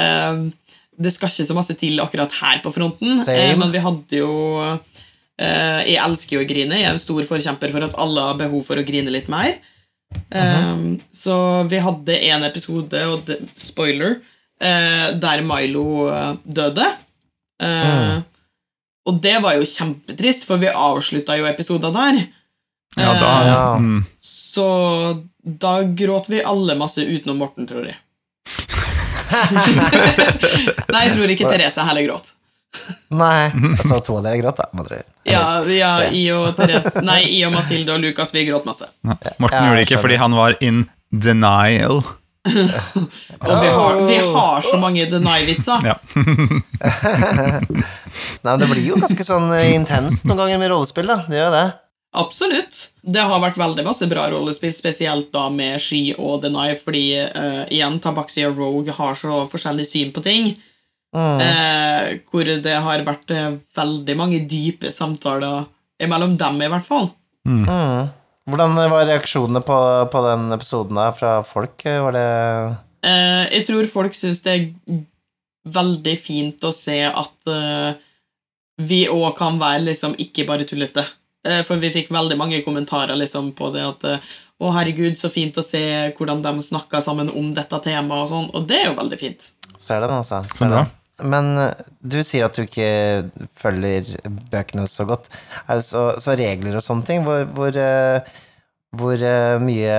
[1.00, 3.22] det skal ikke så masse til akkurat her på fronten.
[3.32, 6.80] Eh, men vi hadde jo eh, Jeg elsker jo å grine.
[6.82, 9.56] Jeg er en stor forkjemper for at alle har behov for å grine litt mer.
[10.28, 10.82] Eh,
[11.16, 11.36] så
[11.70, 14.18] vi hadde en episode, og spoiler,
[14.60, 16.10] eh, der Milo
[16.44, 16.90] døde.
[17.60, 18.20] Eh,
[19.11, 22.20] Og det var jo kjempetrist, for vi avslutta jo episoden der.
[22.98, 23.76] Ja, da, Eh, Ja.
[23.78, 27.96] mm, Så da gråt vi alle masse utenom Morten, tror jeg.
[30.90, 32.26] Nei, jeg tror ikke Therese heller gråt.
[33.11, 33.50] Nei.
[33.82, 34.64] Så to av dere gråt, da.
[34.74, 34.84] må
[35.26, 38.86] Ja, ja I og Therese Nei, I og Mathilde og Lukas, vi gråt masse.
[39.02, 42.02] Morten Ja, gjorde det ikke fordi han var in denial.
[42.40, 45.82] Og vi har, vi har så mange deny-vitser.
[45.84, 45.96] Ja.
[48.42, 51.20] Nei, men Det blir jo ganske sånn eh, intenst noen ganger med rollespill, da.
[51.28, 51.66] Det gjør det.
[52.20, 52.78] Absolutt.
[53.06, 57.62] Det har vært veldig masse bra rollespill, spesielt da med Sky og Deny, fordi uh,
[57.70, 60.50] igjen, Tabaxi og Rogue har så forskjellig syn på ting.
[61.11, 65.68] Eh, hvor det har vært uh, veldig mange dype samtaler
[66.11, 67.11] mellom dem, i hvert fall.
[68.50, 69.80] Hvordan var reaksjonene på,
[70.11, 71.86] på den episoden da fra folk?
[71.86, 72.28] Var det
[73.00, 74.98] Eh, jeg tror folk syns det er
[75.68, 77.92] veldig fint å se at uh,
[78.80, 81.04] vi òg kan være liksom ikke bare tullete.
[81.46, 84.30] Uh, for vi fikk veldig mange kommentarer liksom på det at uh,
[84.61, 85.82] å, herregud, så fint å se
[86.16, 89.52] hvordan de snakka sammen om dette temaet, og sånn, og det er jo veldig fint.
[89.80, 90.42] Ser det, altså.
[90.52, 90.82] Ser bra.
[90.84, 90.96] det.
[91.30, 91.48] Men
[92.00, 92.90] du sier at du ikke
[93.61, 94.08] følger
[94.52, 95.30] bøkene så godt.
[95.64, 97.76] Altså, så, regler og sånne ting, hvor, hvor,
[99.00, 99.24] hvor
[99.64, 99.98] mye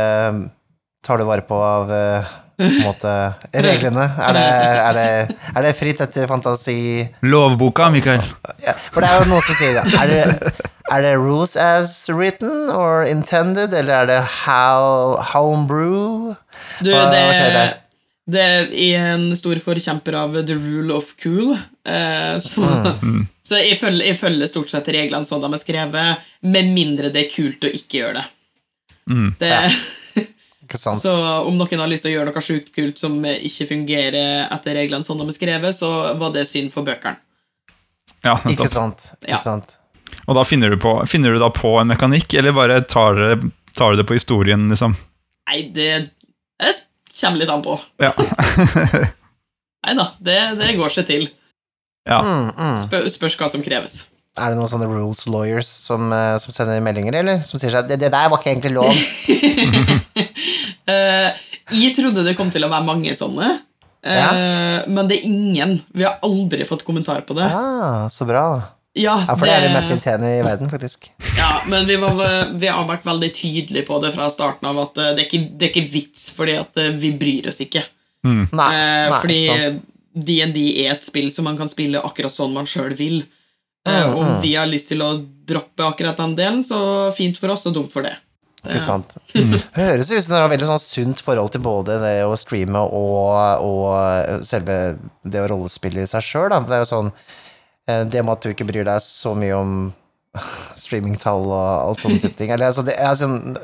[1.06, 1.94] tar du vare på av
[2.84, 3.12] måte,
[3.54, 4.06] reglene?
[4.28, 4.46] Er det,
[4.82, 6.78] er, det, er det fritt etter fantasi?
[7.26, 8.24] Lovboka, Mikael.
[8.64, 9.86] Ja, for det er jo noen som sier det.
[10.02, 10.56] Er det,
[10.92, 16.34] er det rules as written or intended, eller er det how, homebrew?
[16.82, 17.78] Du, Hva- det, hva skjer der?
[18.32, 21.56] det er en stor forkjemper av the rule of cool.
[21.84, 22.68] Eh, så
[23.44, 27.26] så jeg, følger, jeg følger stort sett reglene sånn de er skrevet, med mindre det
[27.26, 28.28] er kult å ikke gjøre det.
[29.42, 29.64] det Ja.
[30.72, 31.02] Ikke sant?
[31.04, 31.12] Så
[31.44, 35.04] om noen har lyst til å gjøre noe sjukt kult som ikke fungerer etter reglene
[35.04, 35.90] sånn de er skrevet, så
[36.22, 37.20] var det synd for bøkene.
[38.24, 39.10] Ja, Ikke sant?
[39.20, 39.40] Ikke Ja.
[39.42, 39.76] sant?
[40.28, 43.20] Og da finner du, på, finner du da på en mekanikk, eller bare tar,
[43.76, 44.96] tar du det på historien, liksom?
[45.50, 45.90] Nei, det,
[46.62, 46.72] det
[47.20, 47.76] kommer litt an på.
[48.00, 48.12] Ja.
[49.88, 51.28] Nei da, det, det går seg til.
[52.08, 52.20] ja.
[52.22, 52.76] Mm, mm.
[52.86, 54.06] Spør, spørs hva som kreves.
[54.40, 57.42] Er det noen sånne rules lawyers som, eh, som sender meldinger, eller?
[57.44, 58.92] Som sier seg det, det der var ikke egentlig lov.
[60.88, 61.30] uh,
[61.82, 63.50] jeg trodde det kom til å være mange sånne,
[64.08, 65.76] eh, men det er ingen.
[65.92, 67.50] Vi har aldri fått kommentar på det.
[67.52, 68.46] Ah, så bra.
[68.96, 71.12] Ja, Ja, for det er det mest irriterende i verden, faktisk.
[71.38, 72.18] Ja, men vi, var,
[72.60, 75.68] vi har vært veldig tydelige på det fra starten av at det er ikke, det
[75.68, 77.84] er ikke vits, fordi at vi bryr oss ikke.
[78.28, 79.80] Nei, Eh, nei fordi.
[80.12, 83.22] DND er et spill som man kan spille akkurat sånn man sjøl vil.
[83.88, 85.14] Eh, Mm, om vi har lyst til å
[85.48, 88.14] droppe akkurat den delen, så fint for oss og dumt for det.
[88.62, 89.16] Ikke sant?
[89.74, 93.64] Høres ut som dere har veldig sånn sunt forhold til både det å streame og,
[93.66, 94.76] og selve
[95.26, 96.54] det å rollespille i seg sjøl.
[96.68, 97.10] Det er jo sånn
[97.90, 99.72] eh, Det med at du ikke bryr deg så mye om
[100.84, 102.54] streamingtall og alt sånne type ting.
[102.54, 103.58] Eller, altså, det er sånn,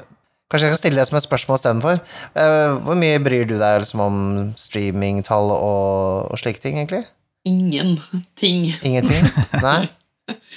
[0.50, 2.02] kanskje jeg kan stille det som et spørsmål istedenfor.
[2.34, 4.18] Uh, hvor mye bryr du deg liksom, om
[4.58, 7.06] streamingtall og, og slike ting, egentlig?
[7.48, 8.66] Ingenting.
[8.82, 9.30] Ingenting?
[9.62, 9.80] Nei?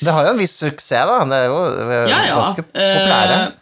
[0.01, 1.19] Det har jo en viss suksess, da.
[1.31, 1.59] Det er jo
[2.11, 2.37] Ja, ja.
[2.41, 3.39] ganske populære.
[3.47, 3.57] Uh,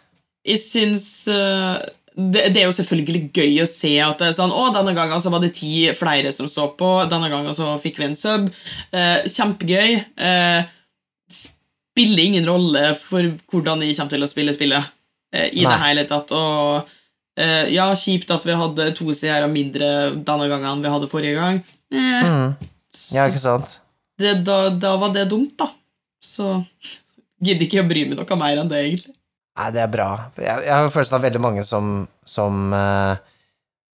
[0.49, 1.77] jeg syns uh,
[2.15, 5.21] det, det er jo selvfølgelig gøy å se at det er sånn Å, denne gangen
[5.21, 6.89] så var det ti flere som så på.
[7.11, 8.47] Denne gangen så fikk vi en sub.
[8.95, 9.99] Uh, kjempegøy.
[11.29, 14.95] Spiller ingen rolle for hvordan jeg kommer til å spille spillet
[15.35, 15.67] i Nei.
[15.69, 16.31] det hele tatt.
[16.33, 16.89] Og
[17.71, 21.59] ja, kjipt at vi hadde to seere mindre denne gangen enn vi hadde forrige gang.
[21.93, 22.55] Eh, Mm.
[23.13, 23.77] Ja, ikke sant?
[24.19, 25.69] det, da, da var det dumt, da.
[26.23, 26.63] Så
[27.41, 29.15] gidder ikke å bry meg noe mer enn det, egentlig.
[29.59, 30.07] Nei, det er bra.
[30.39, 31.91] Jeg, jeg har følelsen av veldig mange som,
[32.27, 33.15] som, eh,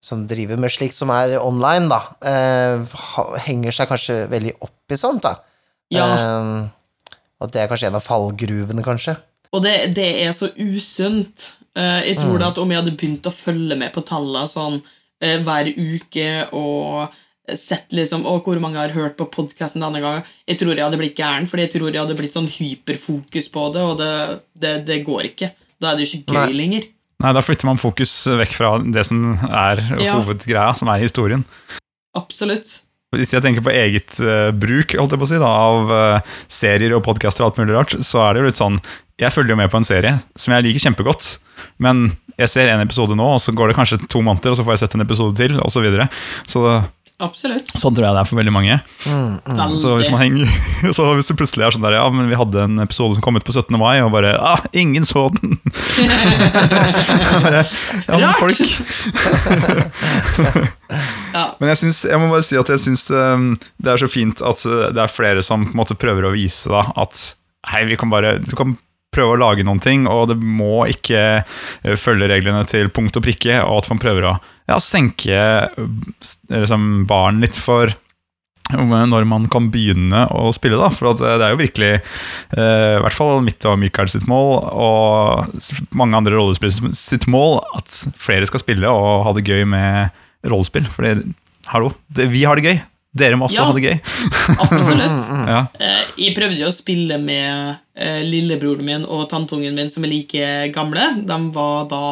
[0.02, 2.00] som driver med slikt som er online, da.
[2.22, 2.96] eh,
[3.48, 5.36] henger seg kanskje veldig opp i sånt, da.
[5.94, 6.06] Ja.
[6.06, 6.66] Eh,
[7.42, 9.16] og det er kanskje en av fallgruvene, kanskje.
[9.54, 11.52] Og det, det er så usunt.
[11.76, 12.46] Eh, jeg tror Mm.
[12.48, 14.78] at om jeg hadde begynt å følge med på tallene sånn
[15.20, 17.12] eh, hver uke og
[17.54, 20.98] sett liksom Å, hvor mange har hørt på podkasten denne gangen Jeg tror jeg hadde
[20.98, 24.10] blitt gæren, fordi jeg tror jeg hadde blitt sånn hyperfokus på det, og det,
[24.58, 25.52] det, det går ikke.
[25.78, 26.58] Da er det jo ikke gøy Nei.
[26.58, 26.88] lenger.
[27.22, 30.18] Nei, da flytter man fokus vekk fra det som er Ja.
[30.18, 31.46] hovedgreia, som er historien.
[32.16, 32.80] Absolutt.
[33.14, 36.36] Hvis jeg tenker på eget uh, bruk holdt jeg på å si, da, av uh,
[36.52, 38.80] serier og podkaster og alt mulig rart, så er det jo litt sånn
[39.22, 41.28] Jeg følger jo med på en serie som jeg liker kjempegodt,
[41.80, 44.66] men jeg ser en episode nå, og så går det kanskje to måneder, og så
[44.66, 46.10] får jeg sett en episode til, og så videre.
[46.44, 46.60] Så
[47.16, 47.70] Absolutt.
[47.72, 48.74] sånn tror jeg det er for veldig mange.
[49.06, 49.78] Veldig.
[49.80, 50.50] Så hvis man henger
[50.96, 53.38] Så hvis det plutselig er sånn der Ja, men vi hadde en episode som kom
[53.38, 53.72] ut på 17.
[53.80, 55.56] mai, og bare Ah, ingen så den!
[57.46, 57.62] bare,
[58.04, 58.60] ja, men folk
[61.36, 61.46] Ja.
[61.58, 63.48] Men jeg, synes, jeg må bare si at jeg syns um,
[63.82, 66.34] det er så fint at uh, det er flere som på en måte prøver å
[66.36, 67.22] vise da, at
[67.72, 68.76] hei, vi kan bare Du kan
[69.16, 73.24] prøve å lage noen ting, og det må ikke uh, følge reglene til punkt og
[73.26, 74.36] prikke, og at man prøver å
[74.68, 75.38] ja, senke
[76.22, 77.92] s- liksom, barn litt for
[78.66, 80.88] når man kan begynne å spille, da.
[80.90, 81.90] For uh, det er jo virkelig,
[82.56, 87.60] uh, i hvert fall mitt og Mikael sitt mål, og mange andre rollespillere sitt mål,
[87.78, 87.86] at
[88.18, 90.10] flere skal spille og ha det gøy med
[90.50, 90.88] rollespill.
[90.90, 91.12] Fordi,
[91.70, 92.80] hallo, det, vi har det gøy.
[93.16, 93.68] Dere må også Ja.
[93.70, 93.96] ha det gøy.
[94.66, 95.30] Absolutt.
[95.54, 95.60] Ja.
[95.80, 100.10] Eh, Jeg prøvde jo å spille med eh, lillebroren min og tanteungen min, som er
[100.10, 101.06] like gamle.
[101.22, 102.02] De var da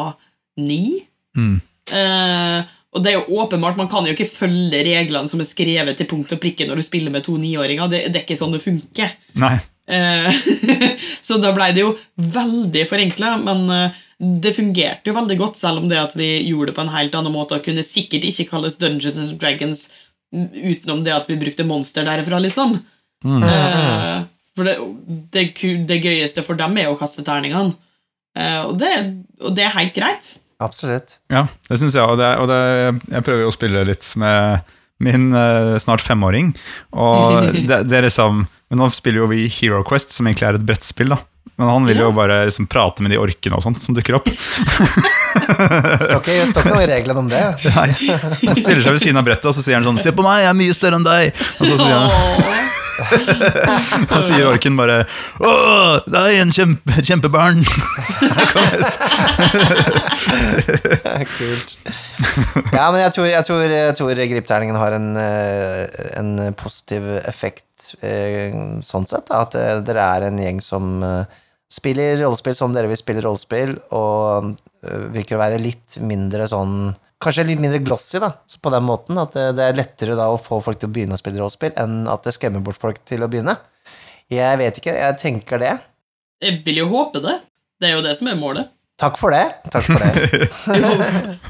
[0.63, 1.01] ni.
[1.37, 1.59] Mm.
[1.91, 5.97] Eh, og det er jo åpenbart, Man kan jo ikke følge reglene som er skrevet
[5.99, 7.91] til punkt og prikke når du spiller med to niåringer.
[7.91, 9.11] Det, det er ikke sånn det funker.
[9.41, 9.57] Nei.
[9.85, 10.29] Eh,
[11.27, 14.01] så da blei det jo veldig forenkla, men eh,
[14.41, 17.17] det fungerte jo veldig godt, selv om det at vi gjorde det på en helt
[17.19, 19.89] annen måte og kunne sikkert ikke kalles Dungeons and Dragons
[20.33, 22.79] mm, utenom det at vi brukte monster derfra, liksom.
[23.25, 24.23] Eh,
[24.55, 24.77] for det,
[25.35, 25.45] det,
[25.89, 27.75] det gøyeste for dem er å kaste terningene.
[28.39, 28.91] uh, og, det,
[29.43, 30.29] og det er helt greit.
[30.63, 31.19] Absolutt.
[31.31, 32.05] Ja, det syns jeg.
[32.05, 32.59] Og, det, og det,
[33.11, 36.53] jeg prøver jo å spille litt med min uh, snart femåring.
[36.95, 40.59] Og det, det er liksom Men nå spiller jo vi Hero Quest, som egentlig er
[40.59, 41.11] et brettspill.
[41.11, 41.19] da
[41.59, 44.31] Men han vil jo bare liksom, prate med de orkene og sånt som dukker opp.
[44.31, 47.43] Det står ikke, står ikke noe i reglene om det.
[47.75, 47.89] Nei,
[48.47, 50.45] Han stiller seg ved siden av brettet og så sier han sånn 'Se på meg,
[50.45, 51.45] jeg er mye større enn deg'.
[51.59, 52.65] Og så sier, han,
[54.09, 55.03] Så sier orken bare
[55.39, 55.51] 'Å,
[56.07, 57.63] det er en kjempe, kjempebarn'.
[61.35, 61.75] Kult.
[62.71, 65.85] Ja, men jeg tror, jeg tror, tror gripterningen har en, eh,
[66.19, 69.27] en positiv effekt eh, sånn sett.
[69.29, 69.43] Da.
[69.45, 71.01] At eh, dere er en gjeng som
[71.71, 74.55] spiller rollespill som dere vil spille rollespill, og
[75.11, 76.93] virker å være litt mindre sånn
[77.25, 79.17] Kanskje litt mindre glossy, da, så på den måten.
[79.21, 81.73] At det, det er lettere da å få folk til å begynne å spille rollespill,
[81.81, 83.57] enn at det skremmer bort folk til å begynne.
[84.31, 85.73] Jeg vet ikke, jeg tenker det.
[86.45, 87.39] Jeg vil jo håpe det.
[87.81, 88.69] Det er jo det som er målet.
[89.01, 89.43] Takk for det.
[89.73, 90.47] Takk for det.
[90.79, 90.91] Jo,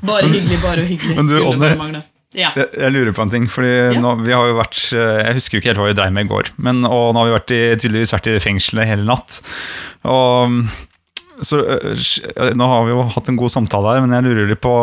[0.07, 1.15] bare hyggelig, bare hyggelig.
[1.19, 1.35] Men du,
[1.77, 2.01] mangle.
[2.35, 2.49] Ja.
[2.57, 3.99] Jeg, jeg lurer på en ting, fordi Ja.
[4.01, 6.25] nå, vi har jo vært eh, Jeg husker jo ikke helt hva vi dreiv med
[6.25, 9.37] i går, men, og nå har vi vært i, tydeligvis vært i fengselet hele natt.
[10.09, 10.57] Og
[11.45, 14.63] så eh, Nå har vi jo hatt en god samtale her, men jeg lurer litt
[14.65, 14.73] på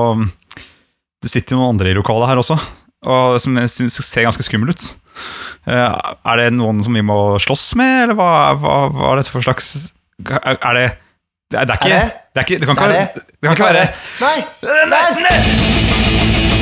[1.23, 2.57] Det sitter jo noen andre i lokalet her også,
[3.07, 4.85] og som jeg synes ser ganske skummel ut.
[5.71, 9.31] Eh, Er det noen som vi må slåss med, eller hva, hva, hva er dette
[9.31, 9.93] for slags
[10.27, 10.89] Er det
[11.53, 12.13] det er, det er ikke Er det?
[12.33, 12.41] det?
[12.41, 13.23] er ikke, det kan ikke være det?
[13.37, 13.85] Det kan ikke være
[14.23, 14.37] Nei!
[14.89, 16.53] Nei, nei!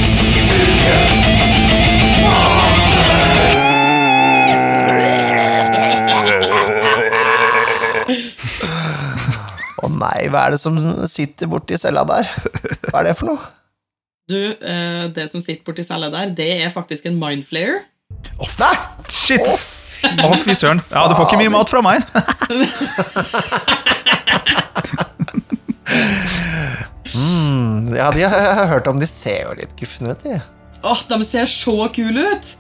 [9.81, 10.77] Å nei, hva er det som
[11.09, 12.29] sitter borti cella der?
[12.91, 13.41] Hva er det for noe?
[14.31, 17.83] Du, eh, det som sitter borti cella der, det er faktisk en mindflayer.
[18.61, 18.74] Nei!
[19.11, 19.47] Shit!
[20.01, 20.81] Å, fy søren.
[20.93, 22.05] Ja, du får ikke mye mat fra meg.
[28.01, 29.01] Ja, de har jeg har hørt om.
[29.01, 30.39] De ser jo litt gufne ut, de.
[30.81, 32.53] Åh, de ser så kule ut!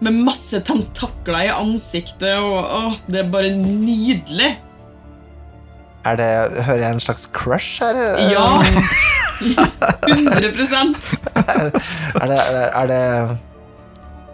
[0.00, 4.52] Med masse tentakler i ansiktet, og åh, det er bare nydelig.
[6.08, 6.28] Er det,
[6.64, 7.98] hører jeg en slags crush her?
[8.30, 8.46] Ja!
[9.40, 10.50] 100
[12.20, 13.02] Er det, er det,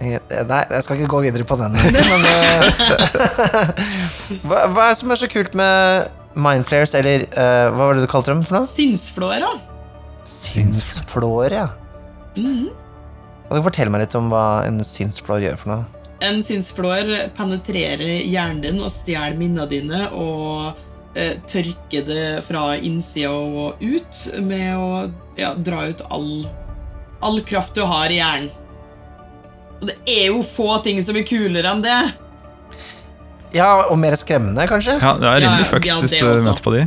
[0.01, 1.73] det Nei, jeg skal ikke gå videre på den.
[1.73, 2.65] Men eh,
[4.47, 8.05] hva, hva er det som er så kult med mindflares, eller uh, hva var det
[8.05, 8.69] du kalte dem for noe?
[8.69, 9.49] Sinnsflåere.
[10.29, 11.69] Sinnsflåere, ja.
[12.37, 16.03] Kan du fortelle meg litt om hva en sinnsflår gjør for noe?
[16.27, 20.77] En sinnsflår penetrerer hjernen din og stjeler minnene dine og
[21.17, 25.09] eh, tørker det fra innsida og ut med å
[25.39, 26.47] ja, dra ut all,
[27.25, 28.53] all kraft du har i hjernen.
[29.81, 31.99] Og det er jo få ting som er kulere enn det.
[33.57, 34.97] Ja, og mer skremmende, kanskje?
[35.01, 36.87] Ja, det er rimelig Ja, fucked ja, hvis det du møter på de.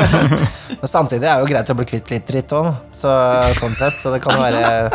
[0.80, 3.14] Men samtidig er det jo greit å bli kvitt litt dritt òg, så,
[3.58, 3.98] sånn sett.
[3.98, 4.90] Så det kan være,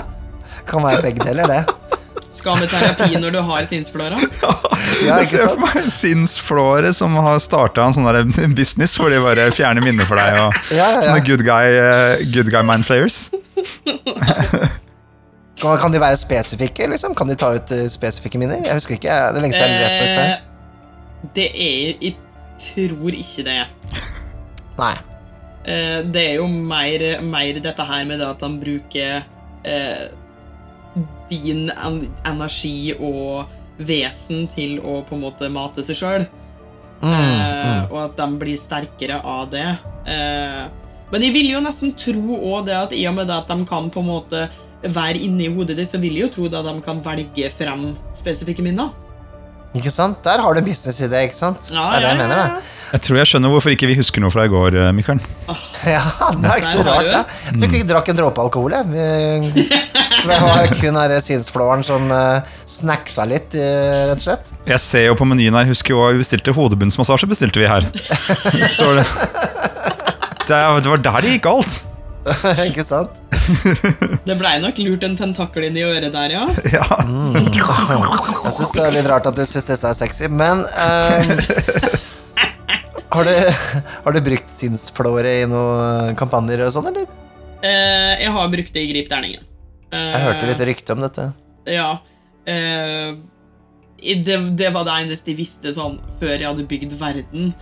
[0.67, 1.95] kan være begge deler, det.
[2.35, 4.19] Skal med terapi når du har sinnsflåra?
[5.05, 9.19] Ja, Jeg ser for meg en sinnsflåre som har starta en sånn business hvor de
[9.23, 10.39] bare fjerner minner for deg.
[10.41, 11.03] Og Ja, ja, ja.
[11.07, 13.25] Sånne good guy, eh, good guy mind flayers.
[15.55, 17.13] Kan, kan de være spesifikke, liksom?
[17.15, 18.59] Kan de ta ut eh, spesifikke minner?
[18.65, 19.07] Jeg husker ikke.
[19.31, 20.25] Det er lenge siden jeg har lest på disse.
[20.25, 22.15] Eh, det er Jeg
[22.59, 23.61] tror ikke det.
[24.81, 24.91] Nei.
[25.65, 29.23] Eh, det er jo mer, mer dette her med det at han bruker
[29.65, 30.03] eh,
[31.31, 31.69] din
[32.27, 33.47] energi og
[33.77, 36.27] vesen til å på en måte mate seg sjøl.
[37.05, 39.67] Eh, og at de blir sterkere av det.
[40.09, 40.61] Eh,
[41.11, 43.67] men jeg vil jo nesten tro òg det at i og med det at de
[43.67, 44.45] kan på en måte
[44.85, 47.91] være inni hodet ditt, så vil jeg jo tro det at de kan velge frem
[48.15, 48.93] spesifikke minner.
[49.75, 50.21] Ikke sant?
[50.23, 51.67] Der har du business i det, ikke sant?
[51.67, 52.73] Ja, det er det jeg ja, mener, ja, da.
[52.95, 54.91] Jeg tror jeg skjønner hvorfor ikke vi husker noe fra i går, eh,
[55.51, 55.63] Oh,
[55.95, 57.23] Ja, det er ikke så rart, da.
[57.49, 58.85] Jeg tror ikke vi drakk en dråpe alkohol, jeg.
[60.25, 64.53] Så det var kun sinnsflåren som uh, snacksa litt, eh, rett og slett.
[64.65, 66.53] Jeg ser jo på menyen her, husker jo hva vi bestilte.
[66.55, 67.85] Hodebunnsmassasje bestilte vi her.
[68.73, 69.05] Står det.
[70.47, 71.77] Det, det var der det gikk galt.
[72.71, 73.21] ikke sant?
[74.25, 76.45] Det blei nok lurt en tentakel inn i øret der, ja.
[76.73, 76.87] Ja.
[77.05, 81.35] Jeg syns det er litt rart at du syns disse er sexy, men eh,
[83.13, 87.11] har, du, har du brukt sinnsflåre i noen kampanjer og sånn, eller?
[87.61, 89.45] Eh, jeg har brukt det i Grip terningen.
[89.91, 91.27] Eh, Jeg hørte litt rykte om dette.
[91.69, 91.97] Ja.
[92.45, 93.13] Eh,
[94.25, 97.53] det, det var det eneste jeg visste sånn før jeg hadde bygd verden.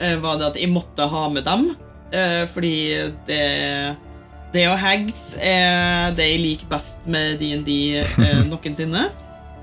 [0.00, 1.76] eh, var det at jeg måtte ha med dem.
[2.12, 3.96] eh, fordi det
[4.52, 9.08] Det og hags er det jeg liker best med DND uh, -huh.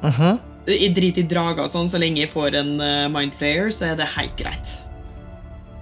[0.02, 0.40] Mhm.
[0.68, 3.96] Jeg driter i drager og sånn, så lenge jeg får en uh, mindflayer, så er
[3.96, 4.82] det helt greit.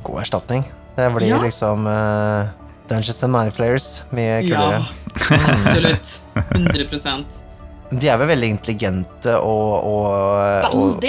[0.04, 0.64] God erstatning.
[0.98, 1.38] Det blir Ja.
[1.42, 2.48] liksom uh,
[2.90, 4.04] Dungeons and Mindflayers.
[4.12, 4.86] Mye kulere.
[5.30, 6.20] Ja, absolutt.
[6.46, 7.42] 100
[7.92, 11.04] De er vel veldig intelligente og, og, og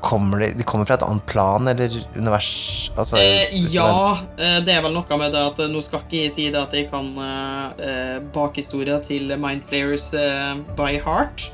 [0.00, 2.90] kommer de, de kommer fra et annet plan eller univers?
[2.96, 6.24] Altså, Eh, ja, eh, det er vel noe med det at eh, Nå skal ikke
[6.24, 11.50] jeg si det at jeg kan eh, eh, bakhistoria til Mindflayers eh, by heart,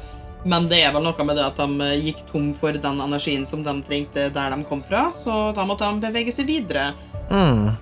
[0.47, 3.65] men det er vel noe med det at de gikk tom for den energien som
[3.67, 6.93] de trengte der de kom fra, så da måtte de bevege seg videre.
[7.31, 7.75] Mm.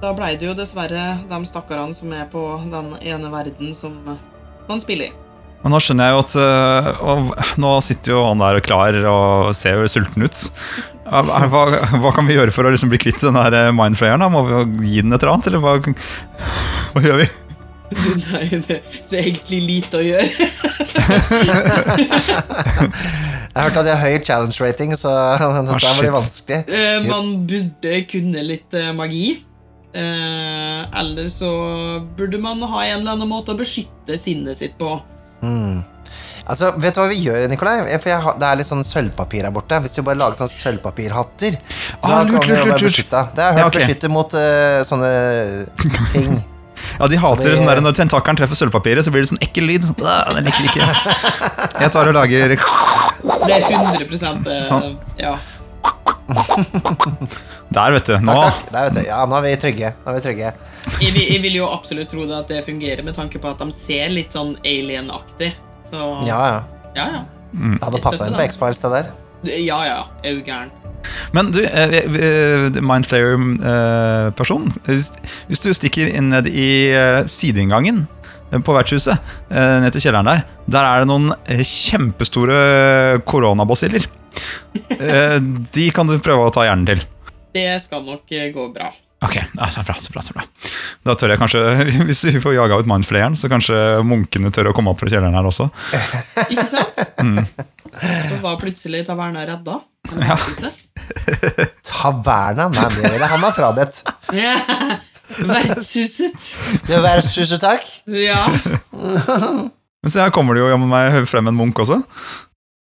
[0.00, 3.96] Da ble det jo dessverre de stakkarene som er på den ene verden som
[4.68, 5.12] man spiller i.
[5.64, 7.18] Men nå skjønner jeg jo at øh, og
[7.62, 10.36] Nå sitter jo han der og klar og ser jo sulten ut.
[11.06, 11.62] Hva,
[12.02, 14.30] hva kan vi gjøre for å liksom bli kvitt den der øh, mindflayeren?
[14.30, 14.52] Må vi
[14.92, 15.72] gi den et eller annet, eller hva,
[16.94, 17.28] hva gjør vi?
[17.86, 18.76] Du, Nei, det,
[19.10, 20.26] det er egentlig lite å gjøre.
[23.56, 25.10] Jeg hørte at de har høy challenge rating, så
[25.40, 26.00] dette shit.
[26.02, 26.58] blir vanskelig.
[26.68, 29.22] Eh, man burde kunne litt eh, magi.
[29.96, 31.50] Eh, eller så
[32.18, 34.90] burde man ha en eller annen måte å beskytte sinnet sitt på.
[36.46, 37.80] Altså, Vet du hva vi gjør, Nikolai?
[37.98, 39.80] For jeg har, Det er litt sånn sølvpapir her borte.
[39.82, 41.56] Hvis vi bare lager sånn sølvpapirhatter
[42.02, 43.22] Ah, Da lurt, kan vi lurt, jo være beskytta.
[43.34, 43.80] Det har jeg hørt Ja, okay.
[43.82, 45.10] beskytter mot uh, sånne
[46.14, 46.38] ting.
[47.00, 49.66] Ja, De hater det- sånn der når tentakelen treffer sølvpapiret, så blir det sånn ekkel
[49.72, 49.88] lyd.
[49.88, 50.86] Sånn, «Åh, liker ikke.
[51.82, 52.60] Jeg tar og lager Det
[53.56, 54.96] er 100 eh, Sånn.
[55.18, 55.34] Ja.
[57.74, 58.14] Der, vet du.
[58.22, 58.32] Nå.
[58.36, 58.72] Takk, takk.
[58.72, 59.02] Der, vet du.
[59.08, 59.92] Ja, nå er vi trygge.
[60.04, 60.52] Nå er vi trygge.
[61.02, 63.58] Jeg, vil- jeg vil jo absolutt tro det at det fungerer, med tanke på at
[63.58, 65.52] de ser litt sånn alien-aktig.
[65.86, 65.98] Så
[66.28, 66.60] Ja, ja.
[66.96, 67.06] ja.
[67.18, 67.22] ja.
[67.52, 68.44] Det hadde Jeg passa inn på.
[68.46, 69.10] X-Files, det der.
[69.62, 69.98] Ja, ja.
[70.24, 70.70] Er jo gæren?
[71.36, 78.04] Men du, eh, eh, Mindflayer-person hvis, du stikker inn ned i eh, sideinngangen
[78.50, 79.18] eh, på vertshuset,
[79.50, 82.60] eh, ned til kjelleren der, der er det noen eh, kjempestore
[83.28, 84.06] koronabasiller.
[84.96, 85.38] Eh,
[85.72, 87.00] De kan du prøve å ta hjernen til.
[87.56, 88.92] Det skal nok eh, gå bra.
[89.24, 90.44] Ok, ja, så bra, så bra, så bra.
[91.08, 91.62] Da tør jeg kanskje,
[92.08, 95.36] hvis vi får jaga ut mannflayeren, så kanskje munkene tør å komme opp fra kjelleren
[95.36, 95.70] her også.
[96.52, 97.00] Ikke sant?
[97.24, 97.40] Mm.
[98.28, 99.80] Så var plutselig taverna redda.
[100.20, 100.36] Ja.
[101.88, 102.68] Taverna?
[102.74, 104.02] Nei, det ville han ha frabedt.
[105.48, 106.50] Vertshuset.
[106.86, 107.88] Det vertshuset, takk.
[108.12, 108.42] Ja.
[108.92, 112.02] Men se, her kommer det jo jammen meg frem en munk også.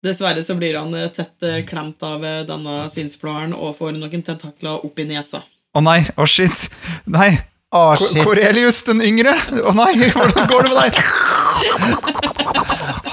[0.03, 4.22] Dessverre så blir han eh, tett eh, klemt av eh, denne sinnsflåren og får noen
[4.26, 5.42] tentakler opp i nesa.
[5.72, 6.66] Å nei, å shit.
[7.07, 7.30] Nei,
[7.72, 8.24] Å, Ko- shit.
[8.26, 9.32] Korelius den yngre.
[9.62, 12.41] Å nei, hvordan går det med deg?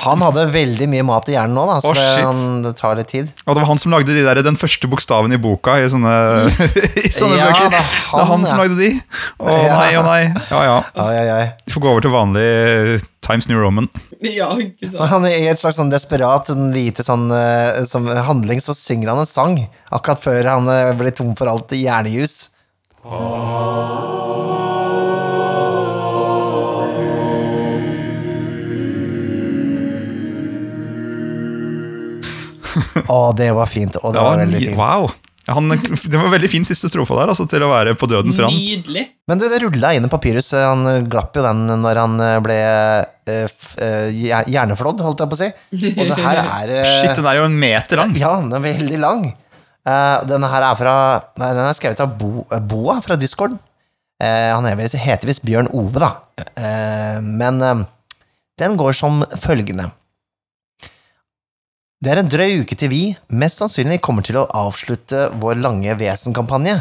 [0.06, 2.98] Han hadde veldig mye mat i hjernen nå, da, så oh, det, han, det tar
[3.00, 3.32] litt tid.
[3.46, 6.14] Og det var han som lagde de der, den første bokstaven i boka i sånne,
[7.06, 7.72] i sånne Ja, bøker.
[7.74, 8.52] det er det er han ja.
[8.52, 8.92] som lagde de.
[9.40, 10.22] Å oh, nei, å nei.
[10.50, 10.78] Ja ja.
[11.04, 11.48] Ai, ai, ai.
[11.66, 12.50] Vi får gå over til vanlig
[13.26, 13.90] Times New Roman.
[14.24, 15.06] Ja, ikke sant?
[15.12, 19.14] han er I et slags sånn desperat sånn lite sånn, eh, som handling så synger
[19.14, 19.60] han en sang,
[19.94, 22.40] akkurat før han eh, blir tom for alt hjernejus.
[33.08, 33.98] Å, det var fint.
[34.00, 34.78] Å, det det var veldig fint.
[34.80, 35.10] wow.
[35.50, 38.54] Han, det var veldig fin siste strofe der, altså, til å være på dødens rand.
[38.54, 39.08] Nydelig.
[39.30, 40.52] Men du, det rulla inn en papyrus.
[40.54, 45.50] Han glapp jo den når han ble eh, eh, hjerneflådd, holdt jeg på å si.
[45.96, 48.14] Og det her er eh, Shit, den er jo en meter lang.
[48.20, 49.30] Ja, den er veldig lang.
[49.88, 50.94] Uh, denne her er fra
[51.40, 53.56] Nei, den er skrevet av Bo, eh, Boa fra Discord.
[54.20, 56.12] Uh, han er heter visst Bjørn Ove, da.
[56.60, 57.86] Uh, men eh,
[58.60, 59.88] den går som følgende.
[62.00, 63.02] Det er en drøy uke til vi
[63.42, 66.78] mest sannsynlig kommer til å avslutte vår lange Vesen-kampanje.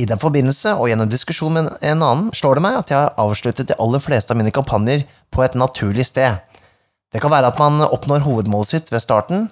[0.00, 3.20] I den forbindelse, og gjennom diskusjon med en annen, slår det meg at jeg har
[3.20, 6.40] avsluttet de aller fleste av mine kampanjer på et naturlig sted.
[7.12, 9.50] Det kan være at man oppnår hovedmålet sitt ved starten,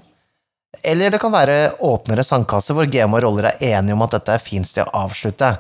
[0.81, 4.33] eller det kan være åpnere sandkasse hvor GM og roller er enige om at dette
[4.33, 5.59] er fint sted å avslutte.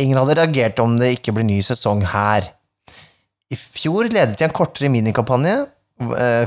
[0.00, 2.48] Ingen hadde reagert om det ikke blir ny sesong her.
[3.52, 5.60] I fjor ledet jeg en kortere minikampanje,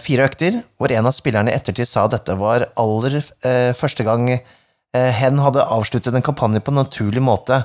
[0.03, 4.27] fire økter, hvor en av spillerne i ettertid sa dette var aller eh, første gang
[4.33, 7.61] eh, hen hadde avsluttet en kampanje på en naturlig måte.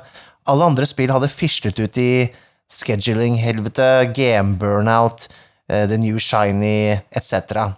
[0.50, 2.30] Alle andre spill hadde fislet ut i
[2.70, 5.28] scheduling-helvete, game burnout,
[5.70, 7.72] eh, The New Shiny etc.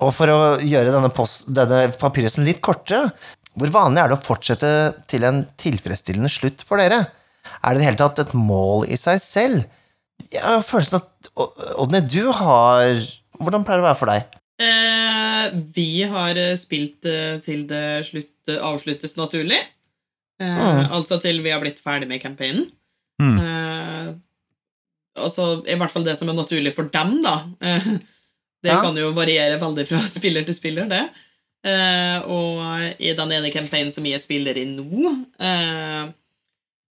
[0.00, 3.10] Og for å gjøre denne, post, denne papyrusen litt kortere,
[3.58, 4.70] hvor vanlig er det å fortsette
[5.10, 7.02] til en tilfredsstillende slutt for dere?
[7.60, 9.64] Er det i det hele tatt et mål i seg selv?
[10.30, 11.30] Jeg har følelsen at
[11.80, 13.00] Odne, du har
[13.40, 14.38] Hvordan pleier det å være for deg?
[14.60, 15.44] Eh,
[15.76, 19.60] vi har eh, spilt eh, til det slutt, avsluttes naturlig.
[19.60, 19.76] Eh,
[20.40, 20.86] Mm.
[20.96, 22.66] Altså til vi har blitt ferdig med campaignen.
[23.20, 23.34] Mm.
[23.40, 24.06] Eh,
[25.20, 27.34] altså, I hvert fall det som er naturlig for dem, da.
[27.60, 27.88] Eh,
[28.64, 28.80] det Ja.
[28.84, 31.02] kan jo variere veldig fra spiller til spiller, det.
[31.64, 32.64] Eh, og
[33.04, 35.10] i den ene campaignen som jeg spiller i nå,
[35.40, 36.08] eh,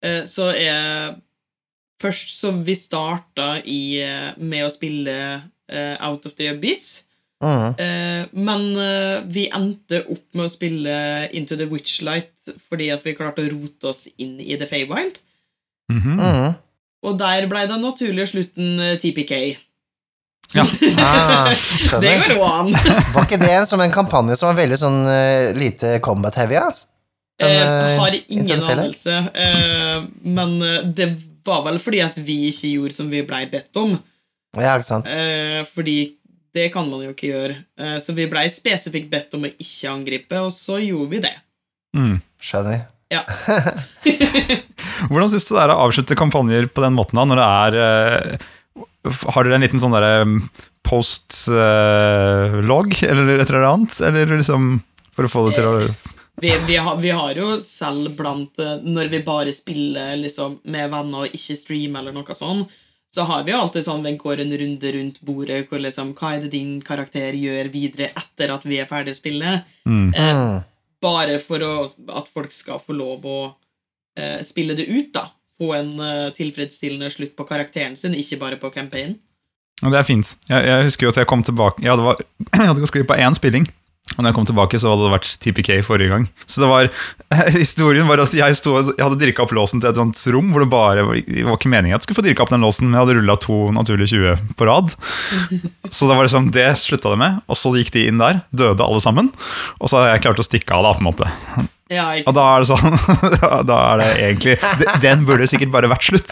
[0.05, 1.17] eh, så er
[2.03, 7.05] Først så vi starta i, eh, med å spille eh, Out of the Abyss.
[7.45, 7.75] Mm.
[7.79, 10.95] Eh, men eh, vi endte opp med å spille
[11.37, 12.33] Into the Witchlight
[12.69, 15.21] fordi at vi klarte å rote oss inn i The Feywild.
[15.93, 16.21] Mhm.
[16.21, 16.55] Mm.
[17.05, 19.35] Og der ble den naturlige slutten eh, TPK.
[20.55, 20.65] Ja.
[21.05, 21.51] Ah,
[22.01, 22.73] Det går jo an.
[23.15, 26.57] Var ikke det som en kampanje som var veldig sånn uh, lite combat-heavy?
[26.61, 26.89] Altså?
[27.41, 31.09] Den, eh, har ingen anelse, Uh, men eh, det
[31.45, 33.97] var vel fordi at vi ikke gjorde som vi blei bedt om.
[34.61, 35.11] Ja, ikke sant?
[35.11, 35.99] Eh, fordi
[36.55, 37.57] det kan man jo ikke gjøre.
[37.81, 41.35] Eh, så vi blei spesifikt bedt om å ikke angripe, og så gjorde vi det.
[41.99, 42.19] Mm.
[42.43, 42.85] Skjønner.
[43.13, 43.23] Ja.
[45.11, 47.73] Hvordan syns du det er å avslutte kampanjer på den måten, da, når det er
[47.85, 48.31] eh,
[49.35, 50.15] Har dere en liten sånn derre
[50.85, 53.93] post-log, eller et eller annet?
[54.09, 54.63] Eller liksom
[55.15, 55.71] For å få det til å
[56.43, 60.91] Vi, vi, har, vi har jo selv blant eh, Når vi bare spiller liksom, med
[60.95, 62.61] venner og ikke streamer, eller noe sånn,
[63.15, 66.33] så har vi jo alltid sånn vi går en runde rundt bordet hvor liksom, hva
[66.35, 69.53] er det din karakter gjør videre etter at vi er ferdig å spille?
[69.87, 70.09] mm.
[70.15, 70.63] Eh, Mm.
[71.05, 71.75] bare for å,
[72.17, 73.39] at folk skal få lov å
[74.17, 75.27] eh, spille det ut, da.
[75.61, 79.19] Få en eh, tilfredsstillende slutt på karakteren sin, ikke bare på campaignen.
[79.85, 80.37] Det er fint.
[80.49, 82.21] Jeg, jeg husker jo at jeg kom tilbake Jeg hadde, var,
[82.55, 83.67] jeg hadde gått glipp av én spilling.
[84.15, 86.27] Og når jeg kom tilbake, så hadde det vært TPK forrige gang.
[86.47, 86.91] Så det var,
[87.57, 90.63] historien var at jeg, sto, jeg hadde dirka opp låsen til et sånt rom hvor
[90.63, 92.99] det bare det var ikke meningen at jeg skulle få dirka opp den låsen, men
[92.99, 94.95] jeg hadde rulla to naturlige 20 på rad.
[95.95, 98.85] Så det var liksom, det slutta det med, og så gikk de inn der, døde
[98.85, 99.33] alle sammen.
[99.81, 101.31] Og så hadde jeg klart å stikke av, da, på en måte.
[101.93, 102.95] Ja, ikke Og da er det sånn
[103.69, 104.55] da- er det egentlig
[105.03, 106.31] Den burde sikkert bare vært slutt.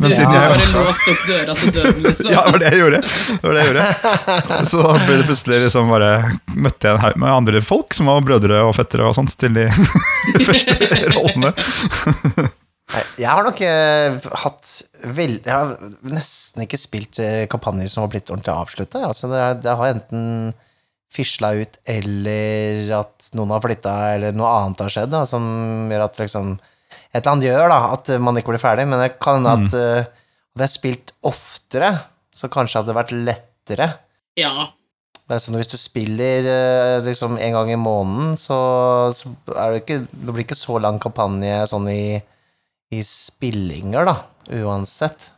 [0.00, 2.30] Men Du siden har jeg bare låst opp døra til døden, liksom.
[2.32, 3.00] Ja, det var det jeg gjorde.
[3.02, 4.62] Det var det jeg gjorde.
[4.70, 6.08] Så ble det plutselig liksom bare
[6.56, 9.58] Møtte jeg en haug med andre folk som var brødre og fettere og sånt til
[9.60, 9.66] de
[10.48, 10.78] første
[11.12, 11.52] rollene.
[13.20, 14.70] Jeg har nok eh, hatt
[15.14, 15.76] vel, Jeg har
[16.10, 19.04] nesten ikke spilt eh, kampanjer som har blitt ordentlig avslutta.
[19.12, 20.24] Altså, det, det har enten
[21.10, 25.44] fisla ut, eller at noen har flytta, eller noe annet har skjedd, da, som
[25.90, 26.58] gjør at liksom
[27.10, 29.72] Et eller annet gjør da, at man ikke blir ferdig, men det kan hende at
[29.74, 30.10] eh,
[30.54, 31.88] hadde jeg spilt oftere,
[32.30, 33.88] så kanskje hadde det vært lettere.
[34.38, 34.68] Ja.
[35.26, 38.60] Det er sånn at Hvis du spiller eh, liksom en gang i måneden, så,
[39.14, 42.18] så er det ikke Det blir ikke så lang kampanje sånn i,
[42.94, 44.16] i spillinger, da,
[44.62, 45.32] uansett.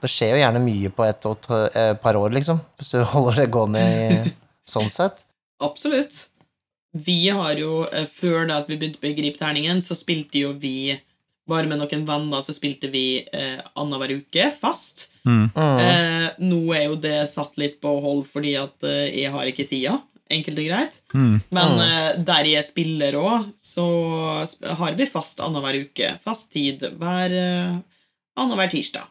[0.00, 3.44] Det skjer jo gjerne mye på et et eh, par år, liksom, hvis du holder
[3.44, 4.24] det gående i,
[4.68, 5.24] sånn sett.
[5.64, 6.28] Absolutt.
[6.94, 10.94] Vi har jo, eh, før da at vi begynte på Grip-terningen, så spilte jo vi
[11.48, 15.10] bare med noen venner så spilte vi eh, annenhver uke fast.
[15.28, 15.50] Mm.
[15.52, 19.68] Eh, nå er jo det satt litt på hold fordi at eh, jeg har ikke
[19.68, 19.98] tida.
[20.32, 21.00] Enkelt og greit.
[21.12, 21.34] Mm.
[21.52, 23.84] Men eh, der jeg spiller òg, så
[24.80, 26.14] har vi fast annenhver uke.
[26.22, 27.76] Fast tid hver eh,
[28.40, 29.10] annenhver tirsdag.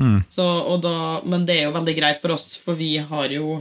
[0.00, 0.22] Mm.
[0.32, 0.96] Så, og da,
[1.28, 3.60] men det er jo veldig greit for oss, for vi har jo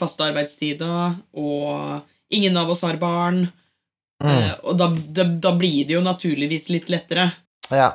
[0.00, 2.00] faste arbeidstider, og
[2.32, 3.42] ingen av oss har barn.
[4.24, 4.30] Mm.
[4.32, 7.30] Eh, og da, da, da blir det jo naturligvis litt lettere.
[7.72, 7.90] Ja,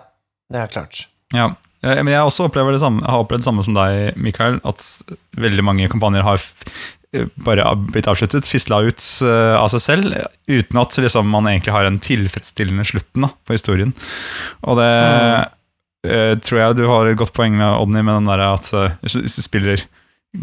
[0.53, 1.07] det er klart.
[1.33, 1.51] Ja.
[1.83, 4.59] Eh, Men jeg også opplever det samme, jeg har opplevd det samme som deg, Mikael,
[4.65, 4.81] at
[5.37, 6.41] veldig mange kampanjer har
[7.13, 10.15] eh, bare blitt avsluttet, fisla ut eh, av seg selv,
[10.49, 13.93] uten at liksom, man egentlig har en tilfredsstillende slutten da, på historien.
[14.65, 14.89] Og det
[16.09, 18.97] eh, tror jeg du har et godt poeng med, Odny, med den der at eh,
[19.01, 19.85] hvis du- hvis du spiller